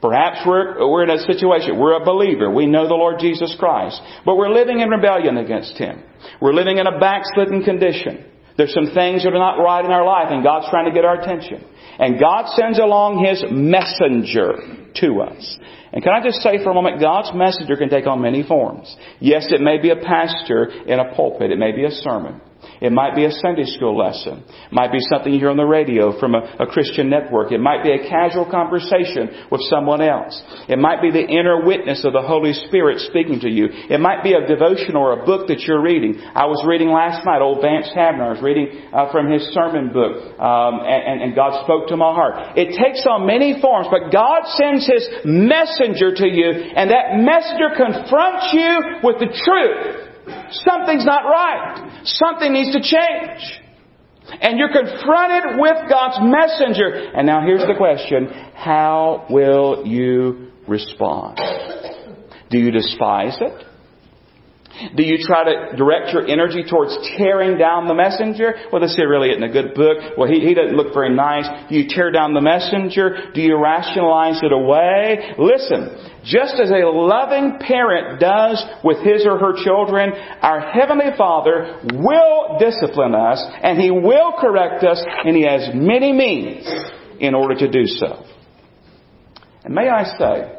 Perhaps 0.00 0.40
we're, 0.46 0.88
we're 0.88 1.04
in 1.04 1.10
a 1.10 1.18
situation, 1.18 1.78
we're 1.78 2.00
a 2.00 2.04
believer, 2.04 2.50
we 2.50 2.66
know 2.66 2.86
the 2.86 2.94
Lord 2.94 3.18
Jesus 3.18 3.54
Christ, 3.58 4.00
but 4.24 4.36
we're 4.36 4.52
living 4.52 4.80
in 4.80 4.88
rebellion 4.88 5.36
against 5.38 5.76
Him. 5.78 6.02
We're 6.40 6.54
living 6.54 6.78
in 6.78 6.86
a 6.86 6.98
backslidden 6.98 7.64
condition. 7.64 8.24
There's 8.56 8.72
some 8.72 8.94
things 8.94 9.24
that 9.24 9.32
are 9.32 9.38
not 9.38 9.62
right 9.62 9.84
in 9.84 9.90
our 9.90 10.04
life 10.04 10.28
and 10.30 10.42
God's 10.42 10.68
trying 10.70 10.86
to 10.86 10.92
get 10.92 11.04
our 11.04 11.20
attention. 11.20 11.64
And 11.98 12.20
God 12.20 12.48
sends 12.56 12.78
along 12.78 13.24
His 13.24 13.44
messenger 13.50 14.56
to 15.00 15.20
us. 15.20 15.58
And 15.92 16.02
can 16.02 16.12
I 16.12 16.22
just 16.22 16.40
say 16.40 16.62
for 16.62 16.70
a 16.70 16.74
moment, 16.74 17.00
God's 17.00 17.30
messenger 17.34 17.76
can 17.76 17.88
take 17.88 18.06
on 18.06 18.20
many 18.20 18.42
forms. 18.42 18.94
Yes, 19.20 19.46
it 19.50 19.60
may 19.60 19.80
be 19.80 19.90
a 19.90 19.96
pastor 19.96 20.68
in 20.86 20.98
a 20.98 21.14
pulpit. 21.14 21.50
It 21.50 21.58
may 21.58 21.72
be 21.72 21.84
a 21.84 21.90
sermon. 21.90 22.40
It 22.80 22.92
might 22.92 23.14
be 23.14 23.24
a 23.24 23.30
Sunday 23.30 23.64
school 23.64 23.96
lesson. 23.96 24.44
It 24.46 24.72
might 24.72 24.92
be 24.92 25.00
something 25.10 25.32
you 25.32 25.38
hear 25.38 25.50
on 25.50 25.56
the 25.56 25.64
radio 25.64 26.18
from 26.18 26.34
a, 26.34 26.42
a, 26.60 26.66
Christian 26.66 27.08
network. 27.08 27.52
It 27.52 27.60
might 27.60 27.82
be 27.82 27.92
a 27.92 28.08
casual 28.08 28.50
conversation 28.50 29.46
with 29.50 29.60
someone 29.70 30.02
else. 30.02 30.36
It 30.68 30.78
might 30.78 31.00
be 31.00 31.10
the 31.10 31.24
inner 31.24 31.64
witness 31.64 32.04
of 32.04 32.12
the 32.12 32.22
Holy 32.22 32.52
Spirit 32.68 33.00
speaking 33.08 33.40
to 33.40 33.48
you. 33.48 33.68
It 33.70 34.00
might 34.00 34.22
be 34.22 34.34
a 34.34 34.46
devotion 34.46 34.96
or 34.96 35.20
a 35.20 35.24
book 35.24 35.48
that 35.48 35.60
you're 35.60 35.82
reading. 35.82 36.20
I 36.34 36.46
was 36.46 36.62
reading 36.66 36.90
last 36.90 37.24
night, 37.24 37.40
old 37.40 37.62
Vance 37.62 37.88
Havner. 37.96 38.28
I 38.28 38.32
was 38.36 38.42
reading 38.42 38.90
uh, 38.92 39.10
from 39.12 39.30
his 39.30 39.42
sermon 39.54 39.92
book, 39.92 40.38
um, 40.38 40.80
and, 40.84 41.22
and 41.22 41.34
God 41.34 41.64
spoke 41.64 41.88
to 41.88 41.96
my 41.96 42.12
heart. 42.12 42.56
It 42.56 42.76
takes 42.76 43.06
on 43.08 43.26
many 43.26 43.60
forms, 43.60 43.88
but 43.90 44.12
God 44.12 44.44
sends 44.56 44.86
His 44.86 45.08
messenger 45.24 46.14
to 46.14 46.26
you, 46.26 46.50
and 46.74 46.90
that 46.90 47.20
messenger 47.20 47.74
confronts 47.76 48.50
you 48.52 49.00
with 49.02 49.18
the 49.18 49.30
truth. 49.32 50.05
Something's 50.50 51.04
not 51.04 51.24
right. 51.24 52.00
Something 52.04 52.52
needs 52.52 52.72
to 52.72 52.80
change. 52.80 53.62
And 54.40 54.58
you're 54.58 54.72
confronted 54.72 55.60
with 55.60 55.88
God's 55.88 56.18
messenger. 56.20 57.12
And 57.14 57.26
now 57.26 57.42
here's 57.42 57.62
the 57.62 57.74
question. 57.76 58.28
How 58.54 59.26
will 59.30 59.86
you 59.86 60.50
respond? 60.66 61.38
Do 62.50 62.58
you 62.58 62.70
despise 62.70 63.36
it? 63.40 63.66
Do 64.94 65.02
you 65.02 65.18
try 65.18 65.44
to 65.44 65.76
direct 65.76 66.12
your 66.12 66.26
energy 66.26 66.64
towards 66.68 66.96
tearing 67.16 67.58
down 67.58 67.88
the 67.88 67.94
messenger? 67.94 68.54
Well, 68.72 68.80
this 68.80 68.94
here 68.96 69.08
really 69.08 69.30
isn't 69.30 69.42
a 69.42 69.52
good 69.52 69.74
book. 69.74 70.18
Well, 70.18 70.28
he, 70.28 70.40
he 70.40 70.54
doesn't 70.54 70.76
look 70.76 70.92
very 70.92 71.14
nice. 71.14 71.46
Do 71.68 71.76
you 71.76 71.88
tear 71.88 72.10
down 72.10 72.34
the 72.34 72.40
messenger? 72.40 73.32
Do 73.34 73.40
you 73.40 73.60
rationalize 73.60 74.40
it 74.42 74.52
away? 74.52 75.34
Listen, 75.38 76.12
just 76.24 76.54
as 76.60 76.70
a 76.70 76.86
loving 76.86 77.58
parent 77.60 78.20
does 78.20 78.62
with 78.82 78.98
his 78.98 79.24
or 79.24 79.38
her 79.38 79.54
children, 79.64 80.12
our 80.42 80.60
Heavenly 80.60 81.16
Father 81.16 81.80
will 81.94 82.58
discipline 82.58 83.14
us 83.14 83.42
and 83.62 83.80
He 83.80 83.90
will 83.90 84.34
correct 84.40 84.84
us 84.84 85.02
and 85.24 85.36
He 85.36 85.44
has 85.44 85.70
many 85.74 86.12
means 86.12 86.66
in 87.20 87.34
order 87.34 87.54
to 87.54 87.70
do 87.70 87.86
so. 87.86 88.24
And 89.64 89.74
may 89.74 89.88
I 89.88 90.04
say, 90.18 90.52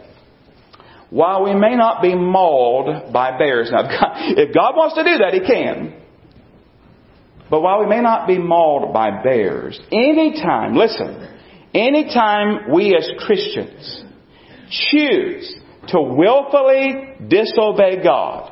while 1.10 1.44
we 1.44 1.54
may 1.54 1.76
not 1.76 2.02
be 2.02 2.16
mauled 2.16 3.14
by 3.14 3.38
bears, 3.38 3.70
now 3.72 3.84
if 3.90 4.54
God 4.54 4.76
wants 4.76 4.96
to 4.96 5.04
do 5.04 5.18
that, 5.20 5.34
He 5.34 5.40
can. 5.40 6.02
But 7.50 7.62
while 7.62 7.80
we 7.80 7.88
may 7.88 8.02
not 8.02 8.28
be 8.28 8.38
mauled 8.38 8.94
by 8.94 9.24
bears, 9.24 9.80
anytime, 9.92 10.76
listen, 10.76 11.28
anytime 11.74 12.72
we 12.74 12.96
as 12.96 13.10
Christians 13.20 14.04
choose 14.70 15.56
to 15.90 16.02
willfully 16.02 17.14
disobey 17.30 18.04
God, 18.04 18.52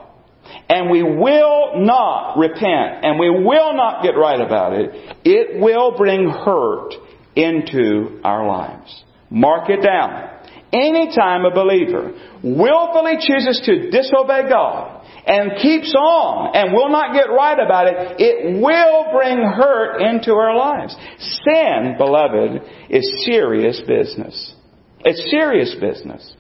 and 0.70 0.90
we 0.90 1.04
will 1.04 1.74
not 1.76 2.38
repent, 2.38 3.04
and 3.04 3.20
we 3.20 3.30
will 3.30 3.76
not 3.76 4.02
get 4.02 4.12
right 4.12 4.40
about 4.40 4.74
it, 4.74 4.92
it 5.26 5.62
will 5.62 5.98
bring 5.98 6.30
hurt 6.30 6.94
into 7.36 8.22
our 8.24 8.48
lives. 8.48 9.04
Mark 9.30 9.70
it 9.70 9.82
down. 9.84 10.30
Anytime 10.76 11.46
a 11.46 11.52
believer 11.52 12.12
willfully 12.44 13.16
chooses 13.22 13.62
to 13.66 13.90
disobey 13.92 14.50
God 14.50 15.06
and 15.26 15.58
keeps 15.62 15.96
on 15.96 16.54
and 16.54 16.74
will 16.74 16.90
not 16.90 17.14
get 17.14 17.32
right 17.32 17.58
about 17.58 17.88
it, 17.88 18.20
it 18.20 18.62
will 18.62 19.08
bring 19.14 19.38
hurt 19.38 20.02
into 20.02 20.34
our 20.34 20.56
lives. 20.56 20.94
Sin, 21.18 21.96
beloved, 21.98 22.62
is 22.90 23.26
serious 23.26 23.82
business. 23.88 24.54
It's 25.00 25.32
serious 25.32 25.76
business. 25.80 26.36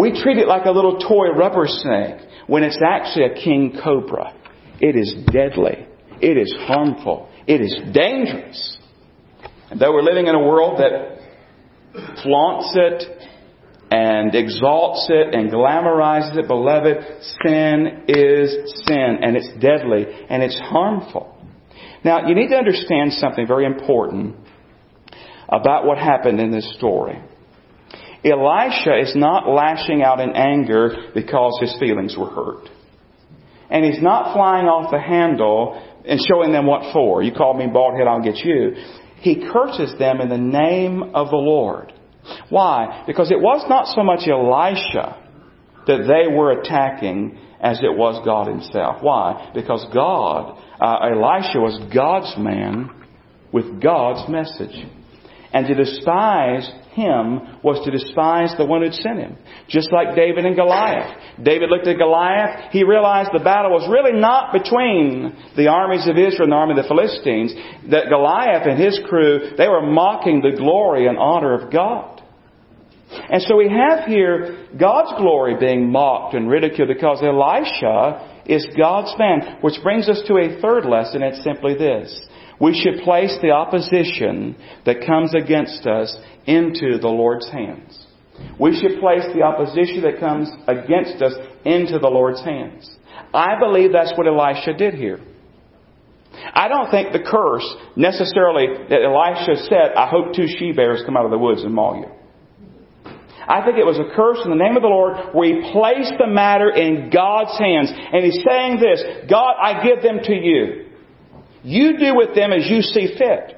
We 0.00 0.20
treat 0.20 0.38
it 0.38 0.48
like 0.48 0.66
a 0.66 0.72
little 0.72 0.98
toy 0.98 1.28
rubber 1.36 1.66
snake 1.66 2.28
when 2.48 2.64
it's 2.64 2.80
actually 2.84 3.26
a 3.26 3.34
king 3.34 3.78
cobra. 3.82 4.34
It 4.80 4.96
is 4.96 5.14
deadly. 5.32 5.86
It 6.20 6.36
is 6.36 6.52
harmful. 6.66 7.28
It 7.46 7.60
is 7.60 7.78
dangerous. 7.92 8.78
And 9.70 9.78
though 9.78 9.92
we're 9.92 10.02
living 10.02 10.26
in 10.26 10.34
a 10.34 10.42
world 10.42 10.80
that 10.80 11.20
flaunts 12.22 12.72
it 12.74 13.19
and 13.90 14.34
exalts 14.34 15.08
it 15.10 15.34
and 15.34 15.50
glamorizes 15.50 16.38
it, 16.38 16.46
beloved, 16.46 16.98
sin 17.44 18.04
is 18.06 18.84
sin 18.86 19.18
and 19.22 19.36
it's 19.36 19.50
deadly 19.60 20.06
and 20.28 20.42
it's 20.42 20.58
harmful. 20.58 21.36
Now, 22.04 22.28
you 22.28 22.34
need 22.34 22.48
to 22.48 22.56
understand 22.56 23.12
something 23.14 23.46
very 23.46 23.66
important 23.66 24.36
about 25.48 25.84
what 25.84 25.98
happened 25.98 26.40
in 26.40 26.50
this 26.50 26.72
story. 26.76 27.20
Elisha 28.24 28.98
is 29.00 29.14
not 29.16 29.48
lashing 29.48 30.02
out 30.02 30.20
in 30.20 30.30
anger 30.30 31.10
because 31.14 31.58
his 31.60 31.74
feelings 31.80 32.16
were 32.16 32.28
hurt. 32.28 32.68
And 33.70 33.84
he's 33.84 34.02
not 34.02 34.34
flying 34.34 34.66
off 34.66 34.90
the 34.90 35.00
handle 35.00 35.80
and 36.04 36.20
showing 36.28 36.52
them 36.52 36.66
what 36.66 36.92
for. 36.92 37.22
You 37.22 37.32
call 37.32 37.54
me 37.54 37.66
bald 37.66 37.96
head, 37.96 38.06
I'll 38.06 38.22
get 38.22 38.36
you. 38.36 38.72
He 39.16 39.48
curses 39.52 39.98
them 39.98 40.20
in 40.20 40.28
the 40.28 40.38
name 40.38 41.02
of 41.14 41.30
the 41.30 41.36
Lord. 41.36 41.92
Why? 42.48 43.04
Because 43.06 43.30
it 43.30 43.40
was 43.40 43.64
not 43.68 43.86
so 43.86 44.02
much 44.02 44.28
Elisha 44.28 45.16
that 45.86 46.06
they 46.06 46.32
were 46.32 46.60
attacking 46.60 47.38
as 47.60 47.78
it 47.78 47.96
was 47.96 48.24
God 48.24 48.46
Himself. 48.46 49.02
Why? 49.02 49.50
Because 49.54 49.86
God, 49.92 50.58
uh, 50.80 50.98
Elisha 51.04 51.58
was 51.58 51.78
God's 51.92 52.34
man 52.38 52.90
with 53.52 53.82
God's 53.82 54.28
message. 54.30 54.86
And 55.52 55.66
to 55.66 55.74
despise 55.74 56.70
him 56.92 57.62
was 57.62 57.84
to 57.84 57.90
despise 57.90 58.54
the 58.58 58.64
one 58.64 58.82
who'd 58.82 58.94
sent 58.94 59.18
him. 59.18 59.36
Just 59.68 59.92
like 59.92 60.16
David 60.16 60.44
and 60.44 60.56
Goliath. 60.56 61.16
David 61.42 61.70
looked 61.70 61.86
at 61.86 61.98
Goliath. 61.98 62.72
He 62.72 62.84
realized 62.84 63.30
the 63.32 63.44
battle 63.44 63.70
was 63.70 63.88
really 63.90 64.18
not 64.18 64.52
between 64.52 65.36
the 65.56 65.68
armies 65.68 66.08
of 66.08 66.18
Israel 66.18 66.50
and 66.50 66.52
the 66.52 66.56
army 66.56 66.74
of 66.78 66.82
the 66.82 66.88
Philistines. 66.88 67.54
That 67.90 68.10
Goliath 68.10 68.66
and 68.66 68.78
his 68.78 68.98
crew, 69.08 69.54
they 69.56 69.68
were 69.68 69.86
mocking 69.86 70.42
the 70.42 70.56
glory 70.56 71.06
and 71.06 71.18
honor 71.18 71.54
of 71.54 71.72
God. 71.72 72.22
And 73.10 73.42
so 73.42 73.56
we 73.56 73.68
have 73.68 74.06
here 74.06 74.66
God's 74.78 75.18
glory 75.18 75.56
being 75.58 75.90
mocked 75.90 76.34
and 76.34 76.48
ridiculed 76.48 76.88
because 76.88 77.22
Elisha 77.22 78.42
is 78.46 78.66
God's 78.76 79.14
man. 79.18 79.58
Which 79.60 79.82
brings 79.82 80.08
us 80.08 80.22
to 80.26 80.38
a 80.38 80.60
third 80.60 80.86
lesson. 80.86 81.22
It's 81.22 81.42
simply 81.42 81.74
this. 81.74 82.10
We 82.60 82.74
should 82.74 83.02
place 83.02 83.36
the 83.40 83.52
opposition 83.52 84.56
that 84.84 85.06
comes 85.06 85.34
against 85.34 85.86
us 85.86 86.16
into 86.46 86.98
the 87.00 87.08
Lord's 87.08 87.48
hands. 87.48 88.06
We 88.58 88.78
should 88.78 89.00
place 89.00 89.24
the 89.34 89.42
opposition 89.42 90.02
that 90.02 90.20
comes 90.20 90.50
against 90.66 91.22
us 91.22 91.34
into 91.64 91.98
the 91.98 92.08
Lord's 92.08 92.42
hands. 92.42 92.90
I 93.32 93.58
believe 93.58 93.92
that's 93.92 94.12
what 94.16 94.26
Elisha 94.26 94.74
did 94.74 94.94
here. 94.94 95.20
I 96.32 96.68
don't 96.68 96.90
think 96.90 97.12
the 97.12 97.20
curse 97.20 97.66
necessarily 97.96 98.66
that 98.88 99.02
Elisha 99.02 99.66
said, 99.68 99.94
I 99.96 100.08
hope 100.08 100.34
two 100.34 100.46
she 100.46 100.72
bears 100.72 101.02
come 101.04 101.16
out 101.16 101.24
of 101.24 101.30
the 101.30 101.38
woods 101.38 101.62
and 101.62 101.74
maul 101.74 101.96
you. 101.96 102.06
I 103.48 103.64
think 103.64 103.78
it 103.78 103.86
was 103.86 103.98
a 103.98 104.14
curse 104.14 104.38
in 104.44 104.50
the 104.50 104.56
name 104.56 104.76
of 104.76 104.82
the 104.82 104.88
Lord 104.88 105.34
where 105.34 105.48
he 105.48 105.72
placed 105.72 106.14
the 106.18 106.28
matter 106.28 106.70
in 106.70 107.10
God's 107.10 107.58
hands. 107.58 107.90
And 107.90 108.24
he's 108.24 108.38
saying 108.46 108.78
this, 108.78 109.02
God, 109.28 109.54
I 109.58 109.82
give 109.82 110.02
them 110.02 110.20
to 110.22 110.34
you. 110.34 110.79
You 111.62 111.98
do 111.98 112.14
with 112.14 112.34
them 112.34 112.52
as 112.52 112.68
you 112.68 112.82
see 112.82 113.14
fit. 113.18 113.56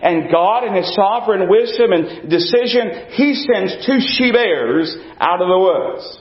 And 0.00 0.30
God, 0.30 0.64
in 0.64 0.74
His 0.74 0.94
sovereign 0.94 1.48
wisdom 1.50 1.92
and 1.92 2.30
decision, 2.30 3.10
He 3.12 3.34
sends 3.34 3.84
two 3.86 3.98
she 4.00 4.30
bears 4.30 4.94
out 5.18 5.42
of 5.42 5.48
the 5.48 5.58
woods. 5.58 6.18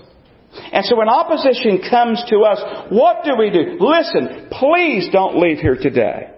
And 0.74 0.84
so 0.86 0.98
when 0.98 1.08
opposition 1.08 1.80
comes 1.90 2.24
to 2.30 2.40
us, 2.40 2.90
what 2.90 3.24
do 3.24 3.38
we 3.38 3.52
do? 3.52 3.78
Listen, 3.80 4.50
please 4.52 5.10
don't 5.12 5.40
leave 5.40 5.60
here 5.60 5.78
today 5.80 6.32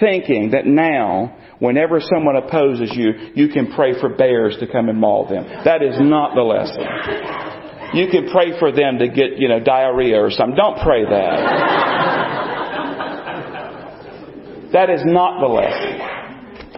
thinking 0.00 0.50
that 0.50 0.66
now, 0.66 1.36
whenever 1.58 2.00
someone 2.00 2.36
opposes 2.36 2.92
you, 2.94 3.12
you 3.34 3.48
can 3.48 3.72
pray 3.72 3.98
for 4.00 4.08
bears 4.08 4.56
to 4.60 4.66
come 4.66 4.88
and 4.88 4.98
maul 4.98 5.28
them. 5.28 5.44
That 5.64 5.82
is 5.82 5.96
not 6.00 6.34
the 6.34 6.42
lesson. 6.42 6.82
You 7.94 8.08
can 8.08 8.30
pray 8.30 8.58
for 8.58 8.72
them 8.72 8.98
to 8.98 9.08
get, 9.08 9.38
you 9.38 9.48
know, 9.48 9.60
diarrhea 9.60 10.18
or 10.18 10.30
something. 10.30 10.56
Don't 10.56 10.78
pray 10.82 11.04
that. 11.04 12.21
That 14.72 14.90
is 14.90 15.02
not 15.04 15.40
the 15.40 15.48
lesson. 15.48 16.22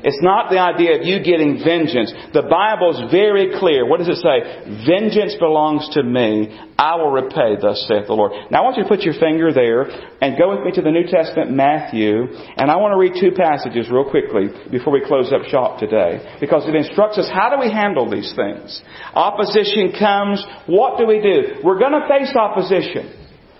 It's 0.04 0.20
not 0.20 0.52
the 0.52 0.60
idea 0.60 1.00
of 1.00 1.06
you 1.08 1.24
getting 1.24 1.64
vengeance. 1.64 2.12
The 2.36 2.44
Bible's 2.44 3.08
very 3.08 3.56
clear. 3.56 3.88
What 3.88 4.04
does 4.04 4.12
it 4.12 4.20
say? 4.20 4.84
Vengeance 4.84 5.32
belongs 5.40 5.88
to 5.96 6.04
me. 6.04 6.52
I 6.76 7.00
will 7.00 7.08
repay, 7.08 7.56
thus 7.56 7.88
saith 7.88 8.04
the 8.04 8.12
Lord. 8.12 8.36
Now 8.52 8.60
I 8.60 8.64
want 8.68 8.76
you 8.76 8.84
to 8.84 8.88
put 8.88 9.00
your 9.00 9.16
finger 9.16 9.48
there 9.48 9.88
and 10.20 10.36
go 10.36 10.52
with 10.52 10.60
me 10.60 10.76
to 10.76 10.84
the 10.84 10.92
New 10.92 11.08
Testament, 11.08 11.56
Matthew, 11.56 12.28
and 12.36 12.68
I 12.68 12.76
want 12.76 12.92
to 12.92 13.00
read 13.00 13.16
two 13.16 13.32
passages 13.32 13.88
real 13.88 14.04
quickly 14.04 14.52
before 14.68 14.92
we 14.92 15.00
close 15.00 15.32
up 15.32 15.48
shop 15.48 15.80
today. 15.80 16.36
Because 16.36 16.68
it 16.68 16.76
instructs 16.76 17.16
us 17.16 17.30
how 17.32 17.48
do 17.48 17.56
we 17.56 17.72
handle 17.72 18.04
these 18.04 18.28
things. 18.36 18.84
Opposition 19.16 19.96
comes, 19.96 20.44
what 20.68 21.00
do 21.00 21.08
we 21.08 21.24
do? 21.24 21.64
We're 21.64 21.80
going 21.80 21.96
to 21.96 22.04
face 22.04 22.36
opposition. 22.36 23.08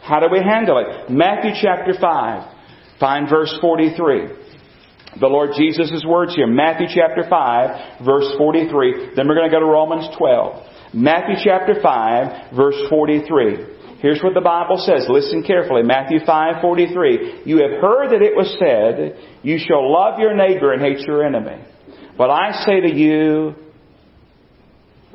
How 0.05 0.21
do 0.21 0.29
we 0.29 0.45
handle 0.45 0.77
it? 0.77 1.09
Matthew 1.09 1.57
chapter 1.57 1.97
5. 1.97 2.54
Find 3.05 3.29
verse 3.29 3.55
43 3.61 4.29
the 5.21 5.27
Lord 5.27 5.51
Jesus' 5.59 6.03
words 6.09 6.35
here. 6.35 6.47
Matthew 6.47 6.87
chapter 6.89 7.29
5, 7.29 8.03
verse 8.03 8.33
43. 8.39 9.15
Then 9.15 9.29
we're 9.29 9.35
going 9.35 9.51
to 9.51 9.55
go 9.55 9.61
to 9.61 9.67
Romans 9.67 10.09
12. 10.17 10.95
Matthew 10.95 11.37
chapter 11.45 11.75
5, 11.83 12.57
verse 12.57 12.81
43. 12.89 13.99
Here's 14.01 14.23
what 14.23 14.33
the 14.33 14.41
Bible 14.41 14.79
says. 14.79 15.05
Listen 15.11 15.43
carefully. 15.43 15.83
Matthew 15.83 16.21
5:43. 16.21 17.47
You 17.47 17.59
have 17.59 17.79
heard 17.83 18.11
that 18.13 18.23
it 18.23 18.35
was 18.35 18.57
said, 18.59 19.19
you 19.43 19.59
shall 19.59 19.93
love 19.93 20.19
your 20.19 20.35
neighbor 20.35 20.73
and 20.73 20.81
hate 20.81 21.07
your 21.07 21.27
enemy. 21.27 21.63
But 22.17 22.31
I 22.31 22.65
say 22.65 22.81
to 22.81 22.95
you, 22.95 23.55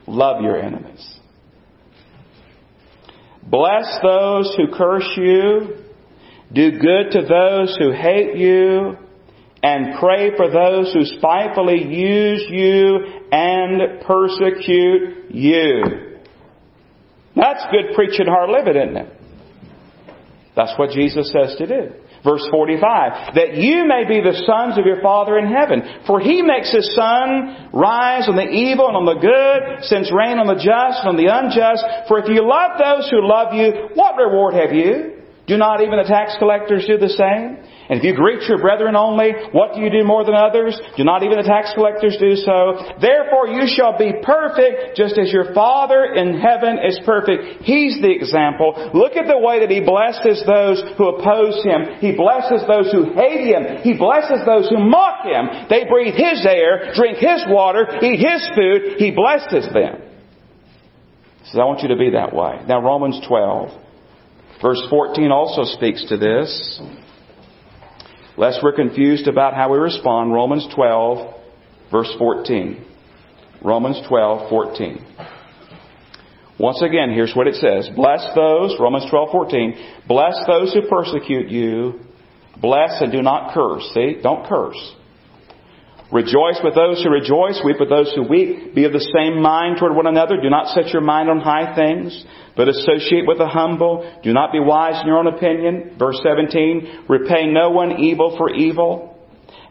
love 0.06 0.44
your 0.44 0.62
enemies. 0.62 1.20
Bless 3.44 3.98
those 4.04 4.56
who 4.58 4.76
curse 4.78 5.10
you. 5.18 5.79
Do 6.54 6.72
good 6.80 7.12
to 7.12 7.22
those 7.22 7.78
who 7.78 7.92
hate 7.92 8.36
you 8.36 8.98
and 9.62 10.00
pray 10.00 10.36
for 10.36 10.50
those 10.50 10.94
who 10.94 11.06
spitefully 11.18 11.84
use 11.84 12.46
you 12.50 13.22
and 13.32 14.02
persecute 14.02 15.32
you. 15.32 15.84
That's 17.36 17.64
good 17.72 17.94
preaching, 17.94 18.26
hard 18.26 18.50
living, 18.50 18.82
isn't 18.82 18.98
it? 18.98 19.14
That's 20.56 20.78
what 20.78 20.92
Jesus 20.92 21.32
says 21.32 21.56
to 21.58 21.68
do. 21.68 21.94
Verse 22.24 22.46
45, 22.52 23.36
that 23.36 23.56
you 23.56 23.88
may 23.88 24.04
be 24.04 24.20
the 24.20 24.36
sons 24.44 24.78
of 24.78 24.86
your 24.86 25.02
Father 25.02 25.38
in 25.38 25.48
heaven. 25.48 26.04
For 26.06 26.20
He 26.20 26.42
makes 26.42 26.74
His 26.74 26.94
sun 26.96 27.70
rise 27.72 28.28
on 28.28 28.36
the 28.36 28.50
evil 28.50 28.88
and 28.88 28.98
on 28.98 29.06
the 29.06 29.22
good, 29.24 29.86
sends 29.86 30.12
rain 30.12 30.38
on 30.38 30.48
the 30.48 30.60
just 30.60 31.00
and 31.06 31.16
on 31.16 31.18
the 31.18 31.32
unjust. 31.32 32.10
For 32.10 32.20
if 32.20 32.28
you 32.28 32.44
love 32.44 32.76
those 32.76 33.08
who 33.08 33.24
love 33.24 33.54
you, 33.54 33.96
what 33.96 34.18
reward 34.18 34.56
have 34.56 34.74
you? 34.74 35.19
Do 35.50 35.58
not 35.58 35.82
even 35.82 35.98
the 35.98 36.06
tax 36.06 36.38
collectors 36.38 36.86
do 36.86 37.02
the 37.02 37.10
same? 37.10 37.58
And 37.90 37.98
if 37.98 38.06
you 38.06 38.14
greet 38.14 38.46
your 38.46 38.62
brethren 38.62 38.94
only, 38.94 39.34
what 39.50 39.74
do 39.74 39.82
you 39.82 39.90
do 39.90 40.06
more 40.06 40.22
than 40.22 40.38
others? 40.38 40.78
Do 40.94 41.02
not 41.02 41.26
even 41.26 41.42
the 41.42 41.50
tax 41.50 41.74
collectors 41.74 42.22
do 42.22 42.38
so? 42.38 42.78
Therefore 43.02 43.50
you 43.50 43.66
shall 43.66 43.98
be 43.98 44.14
perfect, 44.22 44.94
just 44.94 45.18
as 45.18 45.34
your 45.34 45.50
Father 45.58 46.14
in 46.14 46.38
heaven 46.38 46.78
is 46.86 47.02
perfect. 47.02 47.66
He's 47.66 47.98
the 47.98 48.14
example. 48.14 48.78
Look 48.94 49.18
at 49.18 49.26
the 49.26 49.42
way 49.42 49.66
that 49.66 49.74
He 49.74 49.82
blesses 49.82 50.46
those 50.46 50.86
who 51.02 51.18
oppose 51.18 51.66
Him. 51.66 51.98
He 51.98 52.14
blesses 52.14 52.62
those 52.70 52.94
who 52.94 53.18
hate 53.18 53.50
Him. 53.50 53.82
He 53.82 53.98
blesses 53.98 54.46
those 54.46 54.70
who 54.70 54.78
mock 54.78 55.26
Him. 55.26 55.66
They 55.66 55.90
breathe 55.90 56.14
His 56.14 56.46
air, 56.46 56.94
drink 56.94 57.18
His 57.18 57.42
water, 57.50 57.90
eat 58.06 58.22
His 58.22 58.46
food. 58.54 59.02
He 59.02 59.10
blesses 59.10 59.66
them. 59.74 60.06
He 61.42 61.46
says, 61.50 61.58
I 61.58 61.66
want 61.66 61.82
you 61.82 61.90
to 61.90 61.98
be 61.98 62.14
that 62.14 62.38
way. 62.38 62.62
Now 62.70 62.86
Romans 62.86 63.18
12, 63.26 63.89
verse 64.62 64.82
14 64.90 65.32
also 65.32 65.64
speaks 65.64 66.06
to 66.10 66.18
this. 66.18 66.82
Lest 68.38 68.60
we're 68.64 68.74
confused 68.74 69.28
about 69.28 69.54
how 69.54 69.72
we 69.72 69.78
respond, 69.78 70.34
Romans 70.34 70.68
12, 70.74 71.36
verse 71.92 72.14
14. 72.18 72.86
Romans 73.62 74.00
12, 74.08 74.50
14. 74.50 75.06
Once 76.60 76.82
again, 76.82 77.12
here's 77.14 77.34
what 77.36 77.48
it 77.48 77.56
says. 77.56 77.90
Bless 77.96 78.26
those, 78.36 78.76
Romans 78.80 79.06
12, 79.10 79.30
14. 79.32 79.76
Bless 80.08 80.36
those 80.46 80.74
who 80.74 80.88
persecute 80.90 81.50
you. 81.50 82.00
Bless 82.62 83.02
and 83.02 83.12
do 83.12 83.22
not 83.22 83.54
curse. 83.54 83.90
See? 83.94 84.20
Don't 84.22 84.46
curse. 84.46 84.96
Rejoice 86.12 86.58
with 86.64 86.74
those 86.74 87.04
who 87.04 87.10
rejoice, 87.12 87.62
weep 87.64 87.78
with 87.80 87.90
those 87.90 88.12
who 88.16 88.24
weep. 88.24 88.74
Be 88.74 88.86
of 88.86 88.94
the 88.94 89.10
same 89.14 89.42
mind 89.42 89.78
toward 89.78 89.96
one 89.96 90.08
another. 90.08 90.42
Do 90.42 90.50
not 90.50 90.74
set 90.74 90.88
your 90.90 91.04
mind 91.04 91.30
on 91.30 91.40
high 91.40 91.76
things, 91.76 92.26
but 92.58 92.68
associate 92.68 93.28
with 93.28 93.38
the 93.38 93.48
humble. 93.48 94.02
Do 94.24 94.34
not 94.34 94.52
be 94.52 94.60
wise 94.60 95.00
in 95.02 95.08
your 95.08 95.18
own 95.18 95.28
opinion. 95.28 95.96
Verse 96.00 96.20
17, 96.24 97.06
repay 97.08 97.46
no 97.46 97.70
one 97.70 98.00
evil 98.00 98.36
for 98.38 98.50
evil. 98.50 99.18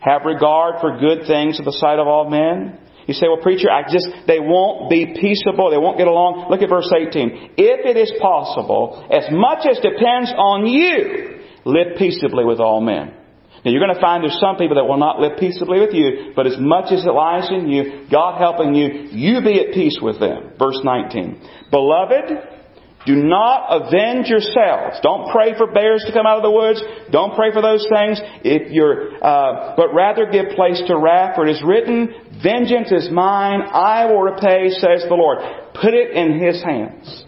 Have 0.00 0.22
regard 0.24 0.76
for 0.80 0.98
good 0.98 1.26
things 1.26 1.58
in 1.58 1.64
the 1.64 1.72
sight 1.72 1.98
of 1.98 2.06
all 2.06 2.30
men. 2.30 2.78
You 3.08 3.14
say, 3.14 3.26
well, 3.26 3.42
preacher, 3.42 3.70
I 3.70 3.90
just, 3.90 4.06
they 4.28 4.38
won't 4.38 4.90
be 4.90 5.16
peaceable. 5.18 5.70
They 5.70 5.78
won't 5.78 5.98
get 5.98 6.06
along. 6.06 6.50
Look 6.50 6.62
at 6.62 6.68
verse 6.68 6.92
18. 6.94 7.54
If 7.56 7.86
it 7.86 7.96
is 7.96 8.12
possible, 8.20 9.08
as 9.10 9.24
much 9.32 9.66
as 9.66 9.78
depends 9.78 10.30
on 10.36 10.66
you, 10.66 11.40
live 11.64 11.96
peaceably 11.98 12.44
with 12.44 12.60
all 12.60 12.80
men. 12.80 13.17
Now 13.64 13.70
you're 13.70 13.82
going 13.82 13.94
to 13.94 14.00
find 14.00 14.22
there's 14.22 14.38
some 14.40 14.56
people 14.56 14.76
that 14.76 14.84
will 14.84 14.98
not 14.98 15.20
live 15.20 15.38
peaceably 15.38 15.80
with 15.80 15.92
you, 15.92 16.32
but 16.36 16.46
as 16.46 16.56
much 16.58 16.92
as 16.92 17.04
it 17.04 17.10
lies 17.10 17.48
in 17.50 17.68
you, 17.68 18.06
God 18.10 18.38
helping 18.38 18.74
you, 18.74 19.08
you 19.10 19.42
be 19.42 19.60
at 19.60 19.74
peace 19.74 19.98
with 20.00 20.20
them. 20.20 20.52
Verse 20.58 20.78
19. 20.84 21.40
Beloved, 21.70 22.58
do 23.06 23.16
not 23.16 23.68
avenge 23.70 24.28
yourselves. 24.28 24.98
Don't 25.02 25.30
pray 25.30 25.56
for 25.56 25.72
bears 25.72 26.04
to 26.06 26.12
come 26.12 26.26
out 26.26 26.36
of 26.36 26.42
the 26.42 26.50
woods. 26.50 26.82
Don't 27.10 27.34
pray 27.34 27.52
for 27.52 27.62
those 27.62 27.86
things. 27.88 28.20
If 28.44 28.70
you're, 28.70 29.14
uh, 29.24 29.74
but 29.76 29.94
rather 29.94 30.26
give 30.30 30.50
place 30.54 30.82
to 30.86 30.98
wrath, 30.98 31.34
for 31.34 31.46
it 31.46 31.52
is 31.52 31.62
written, 31.62 32.12
"Vengeance 32.42 32.92
is 32.92 33.10
mine; 33.10 33.62
I 33.62 34.06
will 34.06 34.20
repay," 34.20 34.68
says 34.70 35.06
the 35.08 35.14
Lord. 35.14 35.38
Put 35.74 35.94
it 35.94 36.10
in 36.10 36.38
His 36.38 36.62
hands. 36.62 37.24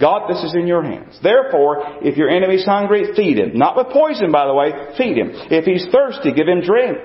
God, 0.00 0.28
this 0.28 0.42
is 0.42 0.54
in 0.54 0.66
your 0.66 0.82
hands. 0.82 1.18
Therefore, 1.22 2.02
if 2.02 2.16
your 2.16 2.28
enemy's 2.28 2.64
hungry, 2.64 3.14
feed 3.14 3.38
him. 3.38 3.56
Not 3.56 3.76
with 3.76 3.88
poison, 3.88 4.32
by 4.32 4.46
the 4.46 4.54
way, 4.54 4.72
feed 4.98 5.16
him. 5.16 5.30
If 5.50 5.64
he's 5.64 5.86
thirsty, 5.92 6.32
give 6.32 6.48
him 6.48 6.62
drink. 6.62 6.98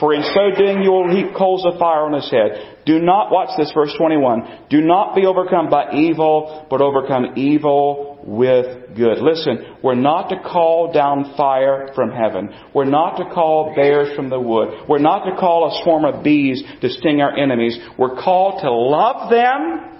For 0.00 0.12
in 0.12 0.22
so 0.22 0.50
doing 0.58 0.82
you 0.82 0.90
will 0.90 1.14
heap 1.14 1.36
coals 1.36 1.64
of 1.64 1.78
fire 1.78 2.04
on 2.04 2.14
his 2.14 2.28
head. 2.28 2.82
Do 2.84 2.98
not, 2.98 3.30
watch 3.30 3.50
this 3.56 3.70
verse 3.72 3.94
21, 3.96 4.66
do 4.68 4.80
not 4.80 5.14
be 5.14 5.24
overcome 5.24 5.70
by 5.70 5.92
evil, 5.92 6.66
but 6.68 6.80
overcome 6.80 7.34
evil 7.36 8.18
with 8.24 8.96
good. 8.96 9.18
Listen, 9.18 9.76
we're 9.82 9.94
not 9.94 10.30
to 10.30 10.40
call 10.40 10.92
down 10.92 11.34
fire 11.36 11.90
from 11.94 12.10
heaven. 12.10 12.50
We're 12.74 12.86
not 12.86 13.16
to 13.18 13.32
call 13.32 13.72
bears 13.76 14.16
from 14.16 14.30
the 14.30 14.40
wood. 14.40 14.88
We're 14.88 14.98
not 14.98 15.24
to 15.26 15.36
call 15.36 15.68
a 15.68 15.84
swarm 15.84 16.04
of 16.04 16.24
bees 16.24 16.62
to 16.80 16.90
sting 16.90 17.20
our 17.20 17.36
enemies. 17.36 17.78
We're 17.96 18.16
called 18.16 18.62
to 18.62 18.72
love 18.72 19.30
them 19.30 19.93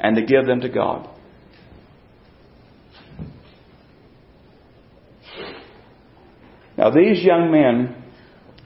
and 0.00 0.16
to 0.16 0.22
give 0.22 0.46
them 0.46 0.60
to 0.60 0.68
God. 0.68 1.08
Now, 6.76 6.90
these 6.90 7.22
young 7.22 7.50
men, 7.50 8.02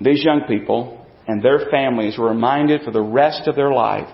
these 0.01 0.25
young 0.25 0.43
people, 0.47 1.05
and 1.27 1.43
their 1.43 1.69
families 1.71 2.17
were 2.17 2.29
reminded 2.29 2.83
for 2.83 2.93
the 2.93 3.01
rest 3.01 3.49
of 3.49 3.57
their 3.57 3.73
life 3.73 4.09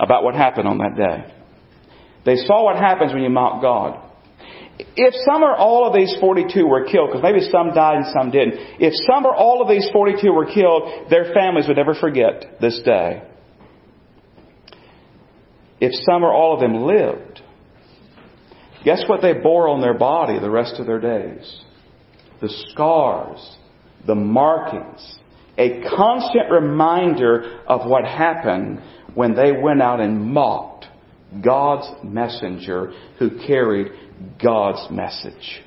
about 0.00 0.24
what 0.24 0.34
happened 0.34 0.66
on 0.66 0.78
that 0.78 0.96
day. 0.96 1.34
They 2.24 2.36
saw 2.36 2.64
what 2.64 2.76
happens 2.76 3.12
when 3.12 3.22
you 3.22 3.28
mock 3.28 3.60
God. 3.60 4.00
If 4.96 5.14
some 5.30 5.42
or 5.42 5.54
all 5.54 5.86
of 5.86 5.94
these 5.94 6.16
42 6.18 6.66
were 6.66 6.86
killed, 6.86 7.10
because 7.10 7.22
maybe 7.22 7.40
some 7.50 7.74
died 7.74 7.96
and 7.96 8.06
some 8.14 8.30
didn't, 8.30 8.54
if 8.80 8.94
some 9.06 9.26
or 9.26 9.34
all 9.34 9.60
of 9.60 9.68
these 9.68 9.86
42 9.92 10.32
were 10.32 10.46
killed, 10.46 11.10
their 11.10 11.34
families 11.34 11.68
would 11.68 11.76
never 11.76 11.94
forget 11.94 12.58
this 12.60 12.80
day 12.82 13.22
if 15.82 15.92
some 16.06 16.22
or 16.22 16.32
all 16.32 16.54
of 16.54 16.60
them 16.60 16.84
lived, 16.84 17.40
guess 18.84 19.02
what 19.08 19.20
they 19.20 19.32
bore 19.32 19.68
on 19.68 19.80
their 19.80 19.98
body 19.98 20.38
the 20.38 20.48
rest 20.48 20.78
of 20.78 20.86
their 20.86 21.00
days? 21.00 21.60
The 22.40 22.48
scars, 22.68 23.56
the 24.06 24.14
markings, 24.14 25.18
a 25.58 25.82
constant 25.96 26.52
reminder 26.52 27.62
of 27.66 27.90
what 27.90 28.04
happened 28.04 28.80
when 29.16 29.34
they 29.34 29.50
went 29.50 29.82
out 29.82 30.00
and 30.00 30.32
mocked 30.32 30.86
God's 31.44 31.90
messenger 32.04 32.92
who 33.18 33.44
carried 33.44 33.90
God's 34.40 34.88
message. 34.88 35.62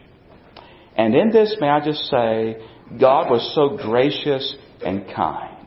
And 0.95 1.13
in 1.13 1.31
this, 1.31 1.57
may 1.59 1.67
I 1.67 1.83
just 1.83 2.03
say, 2.05 2.65
God 2.97 3.29
was 3.29 3.53
so 3.53 3.75
gracious 3.85 4.55
and 4.81 5.13
kind. 5.13 5.57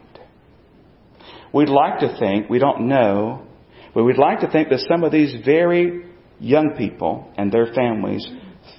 We'd 1.53 1.69
like 1.69 1.99
to 2.01 2.17
think, 2.19 2.49
we 2.49 2.59
don't 2.59 2.89
know, 2.89 3.45
but 3.99 4.05
we'd 4.05 4.17
like 4.17 4.39
to 4.39 4.49
think 4.49 4.69
that 4.69 4.79
some 4.89 5.03
of 5.03 5.11
these 5.11 5.45
very 5.45 6.05
young 6.39 6.77
people 6.79 7.33
and 7.37 7.51
their 7.51 7.75
families 7.75 8.25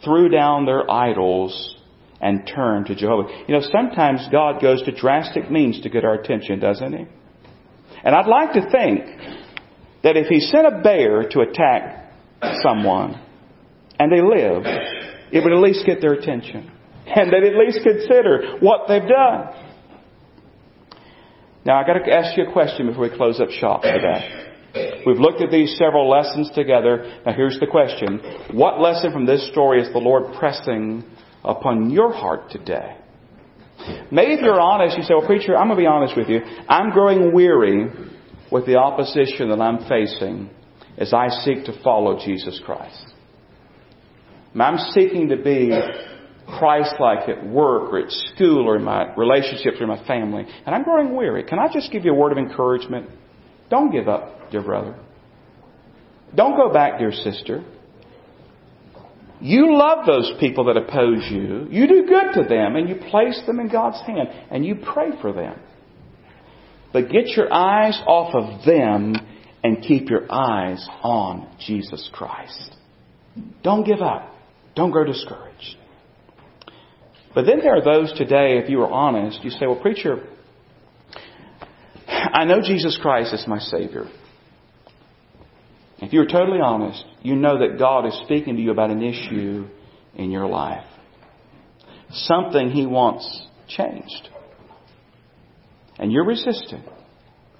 threw 0.01 0.29
down 0.29 0.65
their 0.65 0.89
idols 0.89 1.75
and 2.21 2.49
turned 2.55 2.85
to 2.85 2.95
Jehovah. 2.95 3.27
You 3.45 3.55
know, 3.55 3.61
sometimes 3.69 4.25
God 4.31 4.61
goes 4.61 4.81
to 4.83 4.95
drastic 4.95 5.51
means 5.51 5.81
to 5.81 5.89
get 5.89 6.05
our 6.05 6.13
attention, 6.13 6.61
doesn't 6.61 6.93
He? 6.93 7.05
And 8.01 8.15
I'd 8.15 8.27
like 8.27 8.53
to 8.53 8.61
think 8.71 9.03
that 10.03 10.15
if 10.15 10.27
He 10.27 10.39
sent 10.39 10.65
a 10.65 10.79
bear 10.81 11.27
to 11.27 11.41
attack 11.41 12.13
someone 12.63 13.21
and 13.99 14.09
they 14.09 14.21
lived, 14.21 14.67
it 15.33 15.43
would 15.43 15.51
at 15.51 15.59
least 15.59 15.85
get 15.85 15.99
their 15.99 16.13
attention. 16.13 16.71
and 17.07 17.29
they'd 17.29 17.43
at 17.43 17.57
least 17.57 17.79
consider 17.83 18.55
what 18.61 18.87
they've 18.87 19.01
done. 19.01 19.49
Now, 21.65 21.81
I've 21.81 21.87
got 21.87 22.05
to 22.05 22.09
ask 22.09 22.37
you 22.37 22.45
a 22.47 22.53
question 22.53 22.87
before 22.87 23.09
we 23.09 23.17
close 23.17 23.41
up 23.41 23.49
shop 23.49 23.81
today. 23.81 24.45
We've 25.05 25.19
looked 25.19 25.41
at 25.41 25.51
these 25.51 25.77
several 25.77 26.09
lessons 26.09 26.49
together. 26.53 27.21
Now, 27.25 27.33
here's 27.33 27.59
the 27.59 27.67
question 27.67 28.19
What 28.51 28.79
lesson 28.79 29.11
from 29.11 29.25
this 29.25 29.47
story 29.51 29.81
is 29.81 29.91
the 29.91 29.99
Lord 29.99 30.33
pressing 30.37 31.03
upon 31.43 31.89
your 31.89 32.13
heart 32.13 32.51
today? 32.51 32.95
Maybe 34.11 34.33
if 34.33 34.41
you're 34.41 34.59
honest, 34.59 34.97
you 34.97 35.03
say, 35.03 35.13
Well, 35.13 35.25
preacher, 35.25 35.57
I'm 35.57 35.67
going 35.67 35.77
to 35.77 35.83
be 35.83 35.87
honest 35.87 36.17
with 36.17 36.29
you. 36.29 36.41
I'm 36.67 36.91
growing 36.91 37.33
weary 37.33 37.87
with 38.51 38.65
the 38.65 38.75
opposition 38.75 39.49
that 39.49 39.61
I'm 39.61 39.87
facing 39.87 40.49
as 40.97 41.13
I 41.13 41.29
seek 41.29 41.65
to 41.65 41.81
follow 41.83 42.19
Jesus 42.23 42.61
Christ. 42.65 43.05
I'm 44.59 44.77
seeking 44.91 45.29
to 45.29 45.37
be 45.37 45.71
Christ-like 46.57 47.29
at 47.29 47.45
work 47.45 47.93
or 47.93 47.99
at 47.99 48.11
school 48.11 48.67
or 48.67 48.75
in 48.75 48.83
my 48.83 49.13
relationships 49.15 49.77
or 49.79 49.83
in 49.83 49.89
my 49.89 50.05
family, 50.05 50.45
and 50.65 50.75
I'm 50.75 50.83
growing 50.83 51.15
weary. 51.15 51.43
Can 51.43 51.59
I 51.59 51.71
just 51.71 51.91
give 51.91 52.03
you 52.03 52.11
a 52.11 52.15
word 52.15 52.31
of 52.31 52.37
encouragement? 52.37 53.09
Don't 53.69 53.91
give 53.91 54.07
up, 54.07 54.51
dear 54.51 54.63
brother. 54.63 54.95
Don't 56.35 56.55
go 56.55 56.71
back, 56.71 56.99
dear 56.99 57.11
sister. 57.11 57.63
You 59.41 59.77
love 59.77 60.05
those 60.05 60.33
people 60.39 60.65
that 60.65 60.77
oppose 60.77 61.25
you. 61.31 61.67
You 61.69 61.87
do 61.87 62.05
good 62.05 62.41
to 62.41 62.47
them 62.47 62.75
and 62.75 62.89
you 62.89 62.95
place 63.09 63.41
them 63.47 63.59
in 63.59 63.69
God's 63.69 64.01
hand 64.05 64.27
and 64.51 64.65
you 64.65 64.75
pray 64.75 65.11
for 65.21 65.31
them. 65.31 65.59
But 66.91 67.09
get 67.09 67.27
your 67.29 67.51
eyes 67.53 67.99
off 68.05 68.35
of 68.35 68.65
them 68.65 69.15
and 69.63 69.81
keep 69.81 70.09
your 70.09 70.31
eyes 70.31 70.85
on 71.03 71.55
Jesus 71.59 72.09
Christ. 72.11 72.75
Don't 73.63 73.85
give 73.85 74.01
up. 74.01 74.33
Don't 74.75 74.91
grow 74.91 75.05
discouraged. 75.05 75.77
But 77.33 77.45
then 77.45 77.59
there 77.59 77.75
are 77.77 77.83
those 77.83 78.11
today, 78.17 78.57
if 78.57 78.69
you 78.69 78.81
are 78.81 78.91
honest, 78.91 79.43
you 79.43 79.51
say, 79.51 79.67
well, 79.67 79.79
preacher, 79.79 80.27
I 82.09 82.45
know 82.45 82.61
Jesus 82.61 82.97
Christ 83.01 83.33
is 83.33 83.45
my 83.47 83.59
Savior. 83.59 84.05
If 86.01 86.13
you're 86.13 86.27
totally 86.27 86.59
honest, 86.61 87.03
you 87.21 87.35
know 87.35 87.59
that 87.59 87.77
God 87.77 88.05
is 88.05 88.19
speaking 88.25 88.55
to 88.55 88.61
you 88.61 88.71
about 88.71 88.89
an 88.89 89.03
issue 89.03 89.67
in 90.15 90.31
your 90.31 90.47
life. 90.47 90.85
Something 92.11 92.71
He 92.71 92.85
wants 92.85 93.47
changed. 93.67 94.29
And 95.97 96.11
you're 96.11 96.25
resisting. 96.25 96.83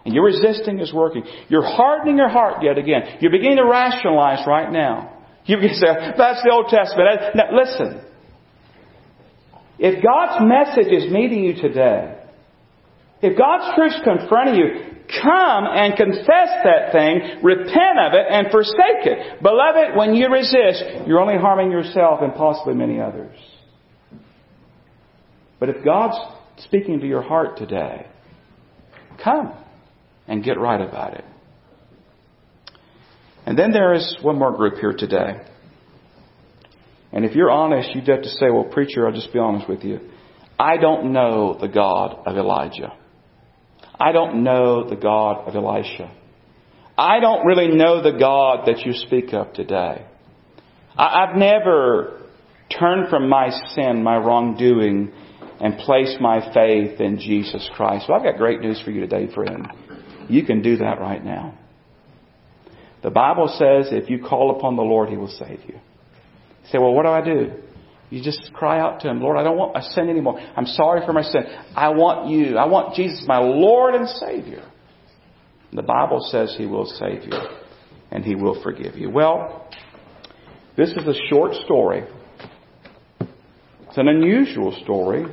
And 0.06 0.14
you're 0.14 0.26
resisting 0.26 0.80
His 0.80 0.94
working. 0.94 1.24
You're 1.50 1.66
hardening 1.66 2.18
your 2.18 2.30
heart 2.30 2.64
yet 2.64 2.78
again. 2.78 3.18
You're 3.20 3.32
beginning 3.32 3.58
to 3.58 3.66
rationalize 3.66 4.48
right 4.48 4.72
now. 4.72 5.18
You 5.46 5.58
can 5.58 5.74
say, 5.74 5.88
that's 6.18 6.42
the 6.44 6.52
Old 6.52 6.68
Testament. 6.70 7.36
Now, 7.36 7.46
listen. 7.54 8.06
If 9.78 10.04
God's 10.04 10.46
message 10.46 10.92
is 10.92 11.12
meeting 11.12 11.44
you 11.44 11.62
today, 11.62 12.19
if 13.22 13.38
God's 13.38 13.76
truth's 13.76 14.00
confronting 14.04 14.56
you, 14.56 14.90
come 15.22 15.66
and 15.66 15.96
confess 15.98 16.50
that 16.64 16.92
thing, 16.92 17.44
repent 17.44 18.00
of 18.00 18.14
it, 18.14 18.26
and 18.30 18.52
forsake 18.52 19.06
it. 19.06 19.42
Beloved, 19.42 19.98
when 19.98 20.16
you 20.16 20.30
resist, 20.30 21.08
you're 21.08 21.20
only 21.20 21.38
harming 21.38 21.72
yourself 21.72 22.22
and 22.22 22.34
possibly 22.34 22.76
many 22.76 23.00
others. 23.00 23.36
But 25.60 25.70
if 25.70 25.84
God's 25.84 26.16
speaking 26.64 27.00
to 27.00 27.08
your 27.08 27.22
heart 27.22 27.58
today, 27.58 28.08
come 29.22 29.54
and 30.28 30.44
get 30.44 30.60
right 30.60 30.80
about 30.80 31.16
it. 31.16 31.26
And 33.46 33.58
then 33.58 33.72
there 33.72 33.94
is 33.94 34.18
one 34.22 34.38
more 34.38 34.56
group 34.56 34.76
here 34.76 34.94
today. 34.98 35.42
And 37.12 37.26
if 37.26 37.36
you're 37.36 37.50
honest, 37.50 37.90
you'd 37.96 38.08
have 38.08 38.22
to 38.22 38.30
say, 38.30 38.52
well, 38.52 38.66
preacher, 38.66 39.08
I'll 39.08 39.14
just 39.14 39.34
be 39.34 39.40
honest 39.40 39.68
with 39.68 39.84
you. 39.84 40.00
I 40.60 40.78
don't 40.78 41.12
know 41.14 41.58
the 41.60 41.68
God 41.68 42.28
of 42.28 42.38
Elijah. 42.38 42.94
I 44.00 44.12
don't 44.12 44.44
know 44.44 44.90
the 44.90 44.96
God 44.96 45.48
of 45.48 45.56
Elisha. 45.56 46.12
I 46.98 47.20
don't 47.20 47.46
really 47.46 47.68
know 47.68 48.02
the 48.02 48.18
God 48.18 48.68
that 48.68 48.86
you 48.86 48.94
speak 48.94 49.34
of 49.34 49.54
today. 49.54 50.06
I've 50.98 51.36
never 51.36 52.22
turned 52.78 53.10
from 53.10 53.30
my 53.30 53.50
sin, 53.74 54.04
my 54.04 54.18
wrongdoing, 54.18 55.12
and 55.60 55.78
placed 55.80 56.20
my 56.22 56.54
faith 56.54 57.00
in 57.00 57.20
Jesus 57.20 57.70
Christ. 57.74 58.06
Well, 58.08 58.18
I've 58.18 58.24
got 58.24 58.38
great 58.38 58.62
news 58.62 58.82
for 58.84 58.92
you 58.92 59.02
today, 59.02 59.34
friend. 59.34 59.68
You 60.30 60.46
can 60.46 60.62
do 60.62 60.78
that 60.78 61.00
right 61.00 61.24
now. 61.24 61.58
The 63.02 63.10
Bible 63.10 63.48
says 63.48 63.92
if 63.92 64.10
you 64.10 64.24
call 64.24 64.58
upon 64.58 64.76
the 64.76 64.82
Lord, 64.82 65.10
He 65.10 65.18
will 65.18 65.28
save 65.28 65.62
you. 65.68 65.76
You 65.76 66.70
say, 66.72 66.78
well, 66.78 66.94
what 66.94 67.04
do 67.04 67.10
I 67.10 67.24
do? 67.24 67.52
You 68.10 68.24
just 68.24 68.52
cry 68.54 68.80
out 68.80 69.02
to 69.02 69.10
Him, 69.10 69.22
Lord, 69.22 69.38
I 69.38 69.44
don't 69.44 69.58
want 69.58 69.74
my 69.74 69.82
sin 69.82 70.10
anymore. 70.10 70.40
I'm 70.56 70.66
sorry 70.66 71.06
for 71.06 71.14
my 71.14 71.22
sin. 71.22 71.44
I 71.76 71.90
want 71.90 72.30
you. 72.30 72.58
I 72.58 72.66
want 72.66 72.96
Jesus, 72.96 73.24
my 73.28 73.38
Lord 73.38 73.94
and 73.94 74.08
Savior. 74.08 74.64
The 75.72 75.84
Bible 75.84 76.20
says 76.32 76.56
He 76.58 76.66
will 76.66 76.86
save 76.86 77.24
you 77.24 77.40
and 78.12 78.26
He 78.26 78.36
will 78.36 78.62
forgive 78.64 78.96
you. 78.96 79.10
Well, 79.10 79.70
this 80.76 80.90
is 80.90 81.06
a 81.06 81.14
short 81.30 81.54
story. 81.66 82.04
It's 83.88 83.98
an 83.98 84.08
unusual 84.08 84.72
story, 84.84 85.26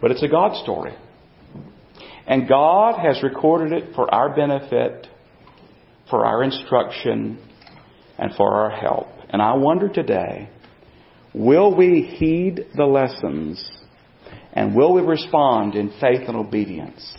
but 0.00 0.10
it's 0.10 0.22
a 0.22 0.28
God 0.28 0.60
story. 0.62 0.94
And 2.26 2.48
God 2.48 2.98
has 2.98 3.22
recorded 3.22 3.72
it 3.72 3.94
for 3.94 4.12
our 4.12 4.34
benefit, 4.34 5.06
for 6.10 6.26
our 6.26 6.42
instruction, 6.42 7.38
and 8.18 8.34
for 8.34 8.52
our 8.54 8.70
help. 8.70 9.08
And 9.30 9.40
I 9.40 9.54
wonder 9.54 9.88
today, 9.88 10.50
Will 11.34 11.74
we 11.76 12.02
heed 12.02 12.66
the 12.74 12.86
lessons 12.86 13.70
and 14.52 14.74
will 14.74 14.94
we 14.94 15.02
respond 15.02 15.74
in 15.74 15.90
faith 16.00 16.22
and 16.26 16.36
obedience 16.36 17.16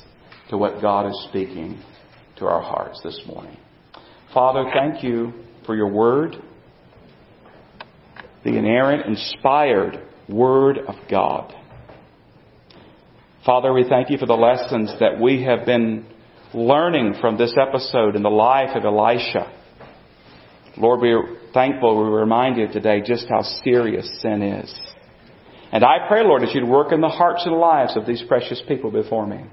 to 0.49 0.57
what 0.57 0.81
God 0.81 1.07
is 1.07 1.27
speaking 1.29 1.81
to 2.37 2.45
our 2.45 2.61
hearts 2.61 2.99
this 3.03 3.21
morning? 3.27 3.57
Father, 4.33 4.65
thank 4.73 5.03
you 5.03 5.33
for 5.65 5.75
your 5.75 5.91
word, 5.91 6.35
the 8.43 8.57
inerrant, 8.57 9.05
inspired 9.05 10.03
word 10.27 10.79
of 10.79 10.95
God. 11.09 11.53
Father, 13.45 13.73
we 13.73 13.87
thank 13.87 14.09
you 14.09 14.17
for 14.17 14.25
the 14.25 14.33
lessons 14.33 14.93
that 14.99 15.19
we 15.19 15.43
have 15.43 15.65
been 15.65 16.05
learning 16.53 17.15
from 17.21 17.37
this 17.37 17.55
episode 17.59 18.15
in 18.15 18.23
the 18.23 18.29
life 18.29 18.75
of 18.75 18.83
Elisha. 18.83 19.51
Lord, 20.79 21.01
we're 21.01 21.37
thankful 21.53 21.97
we're 21.97 22.21
reminded 22.21 22.71
today 22.71 23.01
just 23.05 23.27
how 23.29 23.41
serious 23.63 24.09
sin 24.21 24.41
is. 24.41 24.73
And 25.71 25.83
I 25.83 26.07
pray, 26.07 26.23
Lord, 26.23 26.41
that 26.41 26.53
you'd 26.53 26.67
work 26.67 26.91
in 26.91 27.01
the 27.01 27.09
hearts 27.09 27.43
and 27.45 27.55
lives 27.55 27.95
of 27.95 28.07
these 28.07 28.23
precious 28.27 28.61
people 28.67 28.89
before 28.89 29.27
me. 29.27 29.43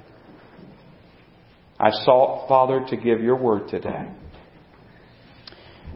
I've 1.79 1.95
sought, 2.05 2.49
Father, 2.49 2.87
to 2.89 2.97
give 2.97 3.21
your 3.21 3.37
word 3.37 3.69
today. 3.69 4.09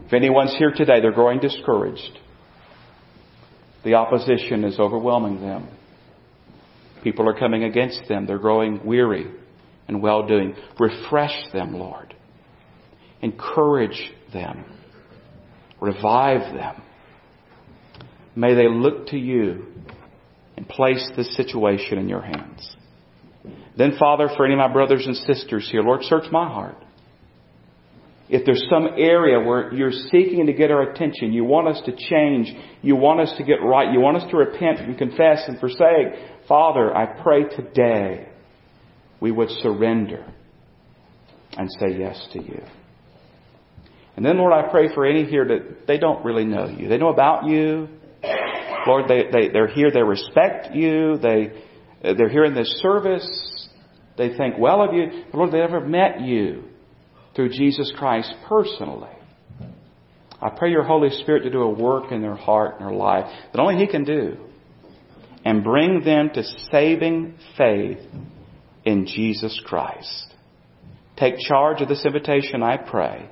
If 0.05 0.13
anyone's 0.13 0.55
here 0.57 0.71
today, 0.71 0.99
they're 1.01 1.13
growing 1.13 1.39
discouraged. 1.39 2.19
The 3.83 3.95
opposition 3.95 4.63
is 4.63 4.77
overwhelming 4.79 5.41
them. 5.41 5.69
People 7.03 7.27
are 7.27 7.39
coming 7.39 7.63
against 7.63 8.01
them. 8.07 8.27
They're 8.27 8.37
growing 8.37 8.85
weary 8.85 9.31
and 9.87 10.03
well 10.03 10.27
doing. 10.27 10.55
Refresh 10.79 11.51
them, 11.51 11.73
Lord. 11.73 12.13
Encourage 13.21 14.11
them. 14.33 14.65
Revive 15.81 16.53
them. 16.53 16.81
May 18.35 18.53
they 18.53 18.69
look 18.69 19.07
to 19.07 19.17
you 19.17 19.65
and 20.55 20.67
place 20.69 21.09
this 21.17 21.35
situation 21.35 21.97
in 21.97 22.07
your 22.07 22.21
hands. 22.21 22.75
Then, 23.77 23.97
Father, 23.99 24.29
for 24.37 24.45
any 24.45 24.53
of 24.53 24.59
my 24.59 24.71
brothers 24.71 25.05
and 25.05 25.15
sisters 25.17 25.67
here, 25.71 25.81
Lord, 25.81 26.03
search 26.03 26.31
my 26.31 26.47
heart. 26.47 26.77
If 28.29 28.45
there's 28.45 28.65
some 28.69 28.89
area 28.97 29.39
where 29.39 29.73
you're 29.73 29.91
seeking 29.91 30.45
to 30.45 30.53
get 30.53 30.71
our 30.71 30.83
attention, 30.83 31.33
you 31.33 31.43
want 31.43 31.67
us 31.67 31.81
to 31.85 31.91
change, 31.91 32.53
you 32.81 32.95
want 32.95 33.19
us 33.19 33.33
to 33.37 33.43
get 33.43 33.61
right, 33.61 33.91
you 33.91 33.99
want 33.99 34.17
us 34.17 34.29
to 34.31 34.37
repent 34.37 34.79
and 34.79 34.97
confess 34.97 35.43
and 35.47 35.59
forsake, 35.59 36.13
Father, 36.47 36.95
I 36.95 37.21
pray 37.21 37.43
today 37.43 38.29
we 39.19 39.31
would 39.31 39.49
surrender 39.49 40.25
and 41.57 41.69
say 41.79 41.97
yes 41.99 42.25
to 42.33 42.41
you. 42.41 42.61
And 44.15 44.25
then, 44.25 44.37
Lord, 44.37 44.53
I 44.53 44.69
pray 44.69 44.93
for 44.93 45.05
any 45.05 45.25
here 45.25 45.45
that 45.47 45.87
they 45.87 45.97
don't 45.97 46.23
really 46.25 46.45
know 46.45 46.67
you. 46.67 46.89
They 46.89 46.97
know 46.97 47.09
about 47.09 47.45
you. 47.45 47.87
Lord, 48.87 49.07
they, 49.07 49.23
they, 49.31 49.49
they're 49.49 49.67
here, 49.67 49.91
they 49.91 50.01
respect 50.01 50.75
you, 50.75 51.17
they, 51.17 51.51
they're 52.01 52.29
here 52.29 52.45
in 52.45 52.55
this 52.55 52.79
service, 52.81 53.69
they 54.17 54.35
think 54.35 54.57
well 54.57 54.81
of 54.81 54.93
you. 54.93 55.23
But 55.31 55.37
Lord, 55.37 55.51
they 55.51 55.59
never 55.59 55.81
met 55.81 56.21
you 56.21 56.63
through 57.35 57.49
Jesus 57.49 57.91
Christ 57.95 58.33
personally. 58.47 59.09
I 60.41 60.49
pray 60.49 60.71
your 60.71 60.83
Holy 60.83 61.11
Spirit 61.21 61.43
to 61.43 61.51
do 61.51 61.61
a 61.61 61.69
work 61.69 62.11
in 62.11 62.21
their 62.21 62.35
heart 62.35 62.79
and 62.79 62.89
their 62.89 62.95
life 62.95 63.31
that 63.53 63.61
only 63.61 63.75
He 63.75 63.87
can 63.87 64.03
do 64.03 64.37
and 65.45 65.63
bring 65.63 66.03
them 66.03 66.31
to 66.33 66.43
saving 66.71 67.35
faith 67.57 67.99
in 68.83 69.05
Jesus 69.05 69.59
Christ. 69.65 70.33
Take 71.17 71.35
charge 71.37 71.81
of 71.81 71.87
this 71.87 72.03
invitation, 72.05 72.63
I 72.63 72.77
pray. 72.77 73.29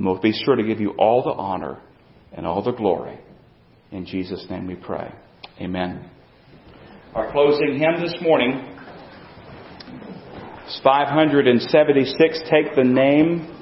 And 0.00 0.06
we'll 0.06 0.18
be 0.18 0.32
sure 0.32 0.56
to 0.56 0.62
give 0.62 0.80
you 0.80 0.92
all 0.92 1.22
the 1.22 1.32
honor 1.32 1.78
and 2.32 2.46
all 2.46 2.62
the 2.62 2.72
glory. 2.72 3.20
In 3.92 4.06
Jesus' 4.06 4.46
name 4.48 4.66
we 4.66 4.74
pray. 4.74 5.12
Amen. 5.60 6.08
Our 7.14 7.30
closing 7.30 7.78
hymn 7.78 8.00
this 8.00 8.14
morning 8.22 8.52
is 10.66 10.80
576. 10.82 12.40
Take 12.50 12.74
the 12.74 12.82
name 12.82 13.54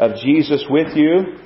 of 0.00 0.16
Jesus 0.24 0.64
with 0.68 0.96
you. 0.96 1.38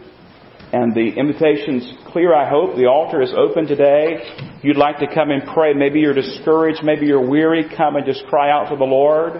And 0.72 0.94
the 0.94 1.12
invitation's 1.18 1.92
clear, 2.06 2.34
I 2.34 2.48
hope. 2.48 2.76
The 2.76 2.86
altar 2.86 3.20
is 3.20 3.34
open 3.36 3.66
today. 3.66 4.22
If 4.56 4.64
you'd 4.64 4.78
like 4.78 5.00
to 5.00 5.14
come 5.14 5.30
and 5.30 5.42
pray, 5.52 5.74
maybe 5.74 6.00
you're 6.00 6.14
discouraged, 6.14 6.80
maybe 6.82 7.04
you're 7.04 7.28
weary, 7.28 7.66
come 7.76 7.96
and 7.96 8.06
just 8.06 8.24
cry 8.30 8.50
out 8.50 8.70
to 8.70 8.76
the 8.76 8.84
Lord 8.84 9.34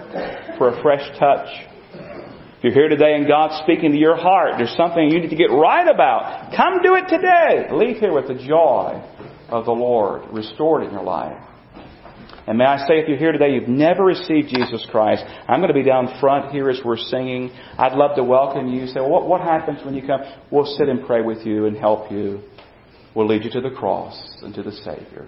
for 0.59 0.69
a 0.69 0.81
fresh 0.83 1.09
touch. 1.17 1.70
If 2.61 2.75
you're 2.75 2.87
here 2.87 2.89
today 2.89 3.15
and 3.15 3.27
God's 3.27 3.59
speaking 3.63 3.91
to 3.91 3.97
your 3.97 4.15
heart, 4.15 4.53
there's 4.59 4.75
something 4.77 5.09
you 5.09 5.19
need 5.19 5.31
to 5.31 5.35
get 5.35 5.49
right 5.49 5.87
about. 5.91 6.53
Come 6.55 6.83
do 6.83 6.93
it 6.93 7.09
today. 7.09 7.65
Leave 7.73 7.97
here 7.97 8.13
with 8.13 8.27
the 8.27 8.35
joy 8.35 9.01
of 9.49 9.65
the 9.65 9.71
Lord 9.71 10.31
restored 10.31 10.83
in 10.83 10.91
your 10.91 11.01
life. 11.01 11.41
And 12.45 12.59
may 12.59 12.65
I 12.65 12.77
say, 12.85 12.99
if 12.99 13.09
you're 13.09 13.17
here 13.17 13.31
today, 13.31 13.55
you've 13.55 13.67
never 13.67 14.03
received 14.03 14.49
Jesus 14.49 14.85
Christ, 14.91 15.23
I'm 15.47 15.59
going 15.59 15.73
to 15.73 15.79
be 15.79 15.81
down 15.81 16.19
front 16.19 16.51
here 16.51 16.69
as 16.69 16.79
we're 16.85 16.97
singing. 16.97 17.49
I'd 17.79 17.93
love 17.93 18.15
to 18.17 18.23
welcome 18.23 18.67
you. 18.71 18.85
Say, 18.85 18.99
well, 18.99 19.09
what, 19.09 19.27
what 19.27 19.41
happens 19.41 19.83
when 19.83 19.95
you 19.95 20.05
come? 20.05 20.21
We'll 20.51 20.65
sit 20.77 20.87
and 20.87 21.03
pray 21.07 21.23
with 21.23 21.43
you 21.43 21.65
and 21.65 21.75
help 21.75 22.11
you. 22.11 22.43
We'll 23.15 23.27
lead 23.27 23.43
you 23.43 23.49
to 23.53 23.61
the 23.61 23.71
cross 23.71 24.21
and 24.43 24.53
to 24.53 24.61
the 24.61 24.71
Savior. 24.71 25.27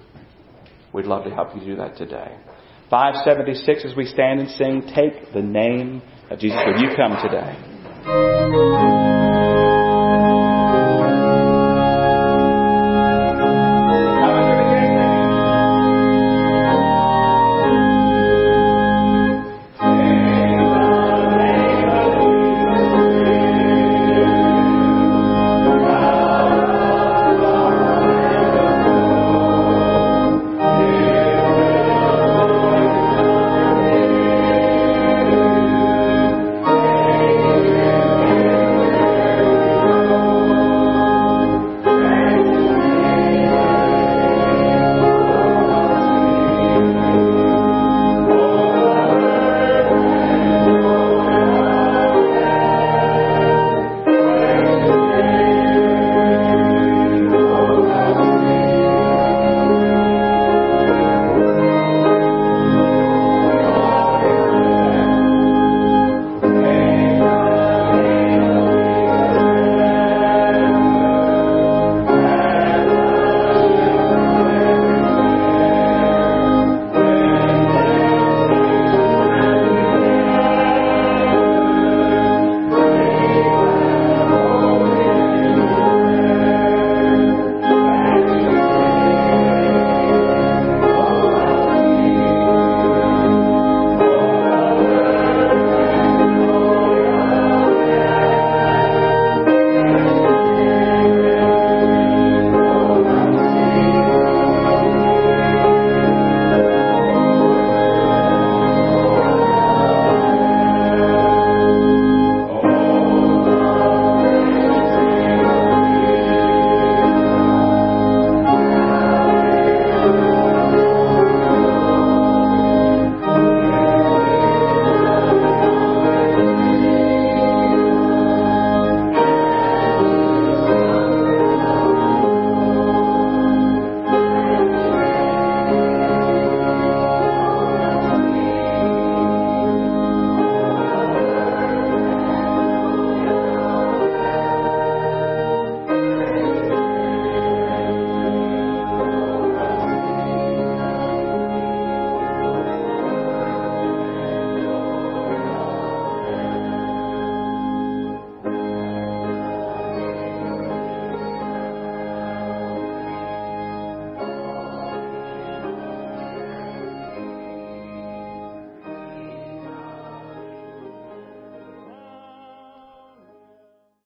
We'd 0.94 1.08
love 1.08 1.24
to 1.24 1.32
help 1.32 1.56
you 1.56 1.66
do 1.66 1.76
that 1.78 1.98
today. 1.98 2.38
576 2.92 3.86
as 3.86 3.98
we 3.98 4.06
stand 4.06 4.40
and 4.40 4.50
sing, 4.52 4.84
take 4.94 5.34
the 5.34 5.42
name 5.42 6.04
of 6.04 6.13
Jesus, 6.40 6.58
would 6.66 6.80
you 6.82 6.90
come 6.96 7.16
today? 7.22 8.43